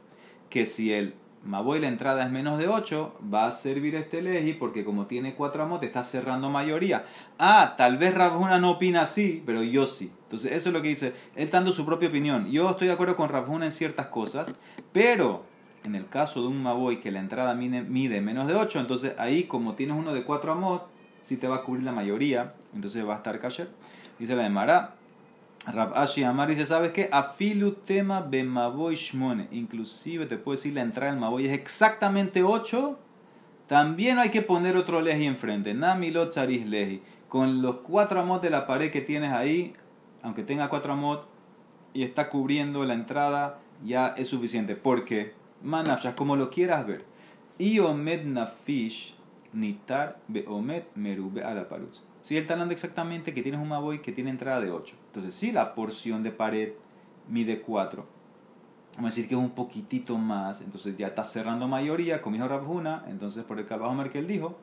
que 0.49 0.65
si 0.65 0.93
el 0.93 1.13
Maboy 1.43 1.79
la 1.79 1.87
entrada 1.87 2.23
es 2.23 2.31
menos 2.31 2.59
de 2.59 2.67
8, 2.67 3.19
va 3.33 3.47
a 3.47 3.51
servir 3.51 3.95
este 3.95 4.21
leji 4.21 4.53
porque 4.53 4.85
como 4.85 5.07
tiene 5.07 5.33
4 5.33 5.63
amos 5.63 5.79
te 5.79 5.87
está 5.87 6.03
cerrando 6.03 6.49
mayoría. 6.49 7.05
Ah, 7.39 7.73
tal 7.77 7.97
vez 7.97 8.13
Rabhuna 8.13 8.59
no 8.59 8.71
opina 8.71 9.01
así, 9.01 9.41
pero 9.45 9.63
yo 9.63 9.87
sí. 9.87 10.13
Entonces 10.23 10.51
eso 10.51 10.69
es 10.69 10.73
lo 10.73 10.81
que 10.81 10.89
dice, 10.89 11.13
él 11.35 11.49
dando 11.49 11.71
su 11.71 11.83
propia 11.85 12.09
opinión. 12.09 12.51
Yo 12.51 12.69
estoy 12.69 12.87
de 12.87 12.93
acuerdo 12.93 13.15
con 13.15 13.29
Rabhuna 13.29 13.65
en 13.65 13.71
ciertas 13.71 14.07
cosas, 14.07 14.53
pero 14.91 15.43
en 15.83 15.95
el 15.95 16.07
caso 16.07 16.41
de 16.41 16.47
un 16.47 16.61
Maboy 16.61 16.99
que 16.99 17.09
la 17.09 17.19
entrada 17.19 17.55
mide, 17.55 18.21
menos 18.21 18.47
de 18.47 18.53
8, 18.53 18.79
entonces 18.79 19.15
ahí 19.17 19.45
como 19.45 19.73
tienes 19.73 19.97
uno 19.97 20.13
de 20.13 20.23
4 20.23 20.51
amos, 20.51 20.83
sí 21.23 21.37
te 21.37 21.47
va 21.47 21.57
a 21.57 21.63
cubrir 21.63 21.83
la 21.83 21.91
mayoría, 21.91 22.53
entonces 22.75 23.03
va 23.07 23.15
a 23.15 23.17
estar 23.17 23.39
kasher. 23.39 23.67
Dice 24.19 24.35
la 24.35 24.43
de 24.43 24.49
Mará, 24.51 24.93
Rab 25.67 25.93
Ashi 25.95 26.23
Amar 26.23 26.49
dice, 26.49 26.65
¿sabes 26.65 26.91
qué? 26.91 27.07
Afilu 27.11 27.73
tema 27.73 28.21
bemaboy 28.21 28.95
shmone. 28.95 29.47
Inclusive 29.51 30.25
te 30.25 30.37
puedo 30.37 30.55
decir, 30.55 30.73
la 30.73 30.81
entrada 30.81 31.11
del 31.11 31.21
maboy 31.21 31.45
es 31.45 31.53
exactamente 31.53 32.41
8. 32.43 32.97
También 33.67 34.17
hay 34.17 34.31
que 34.31 34.41
poner 34.41 34.75
otro 34.75 35.01
leji 35.01 35.25
enfrente. 35.25 35.75
Namilo 35.75 36.29
charis 36.29 36.67
leji. 36.67 37.03
Con 37.29 37.61
los 37.61 37.77
cuatro 37.77 38.19
amot 38.19 38.41
de 38.41 38.49
la 38.49 38.65
pared 38.65 38.91
que 38.91 39.01
tienes 39.01 39.31
ahí, 39.31 39.73
aunque 40.23 40.43
tenga 40.43 40.67
cuatro 40.67 40.93
amot 40.93 41.27
y 41.93 42.03
está 42.03 42.27
cubriendo 42.27 42.83
la 42.83 42.95
entrada, 42.95 43.59
ya 43.85 44.15
es 44.17 44.27
suficiente. 44.27 44.75
Porque, 44.75 45.35
manafshas, 45.61 46.15
como 46.15 46.35
lo 46.35 46.49
quieras 46.49 46.87
ver. 46.87 47.05
Iomed 47.59 48.25
nafish 48.25 49.13
nitar 49.53 50.19
beomed 50.27 50.83
merube 50.95 51.43
a 51.43 51.53
la. 51.53 51.67
Si 52.21 52.35
él 52.35 52.41
está 52.41 52.53
hablando 52.53 52.73
exactamente 52.73 53.33
que 53.33 53.43
tienes 53.43 53.61
un 53.61 53.69
Maboy 53.69 54.01
que 54.01 54.11
tiene 54.11 54.31
entrada 54.31 54.59
de 54.59 54.71
8. 54.71 54.95
Entonces, 55.11 55.35
si 55.35 55.51
la 55.51 55.75
porción 55.75 56.23
de 56.23 56.31
pared 56.31 56.71
mide 57.27 57.59
4, 57.59 58.05
vamos 58.95 59.11
a 59.11 59.13
decir 59.13 59.27
que 59.27 59.35
es 59.35 59.41
un 59.41 59.49
poquitito 59.49 60.17
más, 60.17 60.61
entonces 60.61 60.95
ya 60.95 61.07
está 61.07 61.25
cerrando 61.25 61.67
mayoría, 61.67 62.21
como 62.21 62.37
dijo 62.37 62.47
Rabjuna, 62.47 63.03
entonces 63.09 63.43
por 63.43 63.59
el 63.59 63.65
Calvajomer 63.65 64.09
que 64.09 64.19
él 64.19 64.27
dijo, 64.27 64.55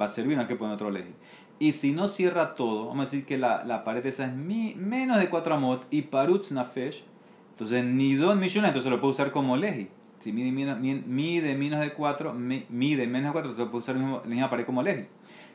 va 0.00 0.06
a 0.06 0.08
servir, 0.08 0.36
no 0.36 0.42
hay 0.42 0.48
que 0.48 0.56
poner 0.56 0.74
otro 0.74 0.90
leje. 0.90 1.12
Y 1.58 1.72
si 1.72 1.92
no 1.92 2.08
cierra 2.08 2.54
todo, 2.54 2.86
vamos 2.86 3.00
a 3.00 3.10
decir 3.10 3.26
que 3.26 3.36
la, 3.36 3.62
la 3.66 3.84
pared 3.84 4.04
esa 4.06 4.24
es 4.24 4.32
menos 4.34 5.18
de 5.18 5.28
4 5.28 5.54
amot 5.54 5.86
y 5.90 6.00
parutz 6.00 6.50
nafesh, 6.50 7.04
entonces 7.50 7.84
ni 7.84 8.14
don 8.14 8.40
millones, 8.40 8.70
entonces 8.70 8.90
lo 8.90 9.00
puedo 9.02 9.10
usar 9.10 9.30
como 9.30 9.54
leji. 9.54 9.88
Si 10.20 10.32
mide, 10.32 10.50
mide, 10.50 11.54
menos 11.56 11.80
de 11.80 11.92
4, 11.92 12.32
mide 12.32 13.06
menos 13.06 13.28
de 13.28 13.32
4, 13.32 13.50
entonces 13.50 13.70
puedo 13.70 13.78
usar 13.78 13.96
la 13.96 14.22
misma 14.26 14.48
pared 14.48 14.64
como 14.64 14.82
leji. 14.82 15.04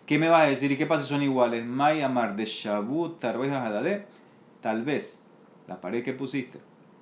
¿Qué 0.06 0.20
me 0.20 0.30
vas 0.30 0.44
a 0.44 0.46
decir? 0.46 0.72
¿Y 0.72 0.78
qué 0.78 0.86
pasa 0.86 1.02
si 1.02 1.10
son 1.10 1.24
iguales? 1.24 1.66
Mayamar 1.66 2.36
de 2.36 2.46
Shabut, 2.46 3.20
Tarbeja, 3.20 3.82
Tal 4.66 4.82
vez 4.82 5.22
la 5.68 5.80
pared 5.80 6.04
que 6.04 6.12
pusiste 6.12 6.60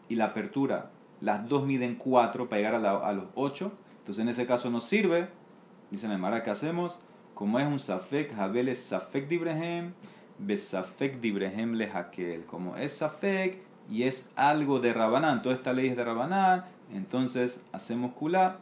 y 0.09 0.15
la 0.15 0.25
apertura, 0.25 0.91
las 1.21 1.47
dos 1.47 1.65
miden 1.65 1.95
4 1.95 2.49
para 2.49 2.61
llegar 2.61 2.75
a, 2.75 3.13
los 3.13 3.27
8. 3.35 3.71
Entonces 3.99 4.21
en 4.21 4.27
ese 4.27 4.45
caso 4.45 4.69
nos 4.69 4.83
sirve. 4.83 5.29
Dice 5.89 6.09
la 6.09 6.17
Mara, 6.17 6.43
¿qué 6.43 6.49
hacemos? 6.49 6.99
Como 7.33 7.59
es 7.59 7.65
un 7.65 7.79
Safek, 7.79 8.35
Jabel 8.35 8.75
Safek 8.75 9.29
Dibrehem, 9.29 9.93
besafek 10.39 11.21
dibrehem 11.21 11.75
lehakel. 11.75 12.45
Como 12.45 12.75
es 12.75 12.97
safek 12.97 13.61
y 13.89 14.03
es 14.03 14.33
algo 14.35 14.81
de 14.81 14.91
Rabanán, 14.91 15.41
toda 15.41 15.55
esta 15.55 15.71
ley 15.71 15.87
es 15.87 15.95
de 15.95 16.03
Rabanán, 16.03 16.65
entonces 16.91 17.63
hacemos 17.71 18.11
kula 18.11 18.57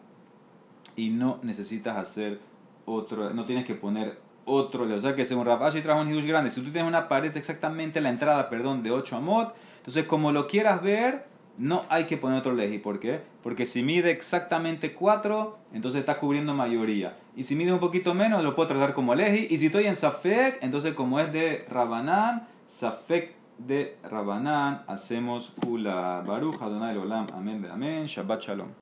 y 0.95 1.09
no 1.09 1.39
necesitas 1.41 1.97
hacer 1.97 2.39
otro, 2.85 3.33
no 3.33 3.45
tienes 3.45 3.65
que 3.65 3.73
poner 3.73 4.19
otro, 4.45 4.83
o 4.83 4.99
sea 4.99 5.15
que 5.15 5.25
según 5.25 5.45
Rabashi 5.45 5.81
trajo 5.81 6.01
un 6.01 6.09
hidush 6.09 6.25
grande, 6.25 6.51
si 6.51 6.61
tú 6.61 6.71
tienes 6.71 6.87
una 6.87 7.07
pared 7.07 7.35
exactamente 7.35 8.01
la 8.01 8.09
entrada, 8.09 8.49
perdón, 8.49 8.83
de 8.83 8.91
8 8.91 9.17
amot, 9.17 9.55
entonces 9.77 10.05
como 10.05 10.31
lo 10.31 10.47
quieras 10.47 10.81
ver, 10.81 11.25
no 11.57 11.85
hay 11.89 12.05
que 12.05 12.17
poner 12.17 12.39
otro 12.39 12.53
leji. 12.53 12.79
¿Por 12.79 12.99
qué? 12.99 13.21
Porque 13.43 13.65
si 13.65 13.83
mide 13.83 14.11
exactamente 14.11 14.93
4, 14.93 15.57
entonces 15.73 15.99
está 15.99 16.17
cubriendo 16.19 16.53
mayoría. 16.53 17.17
Y 17.35 17.43
si 17.43 17.55
mide 17.55 17.73
un 17.73 17.79
poquito 17.79 18.13
menos, 18.13 18.43
lo 18.43 18.55
puedo 18.55 18.69
tratar 18.69 18.93
como 18.93 19.15
leji. 19.15 19.47
Y 19.49 19.57
si 19.59 19.67
estoy 19.67 19.85
en 19.85 19.95
Safek, 19.95 20.59
entonces 20.61 20.93
como 20.93 21.19
es 21.19 21.31
de 21.31 21.65
Rabanán, 21.69 22.47
Safek 22.67 23.35
de 23.57 23.97
Rabanán, 24.03 24.83
hacemos 24.87 25.53
Kula 25.61 26.23
Baruch 26.25 26.61
Adonai 26.61 26.97
Olam. 26.97 27.27
Amén, 27.33 27.67
amén. 27.71 28.05
Shabbat 28.05 28.41
Shalom. 28.41 28.69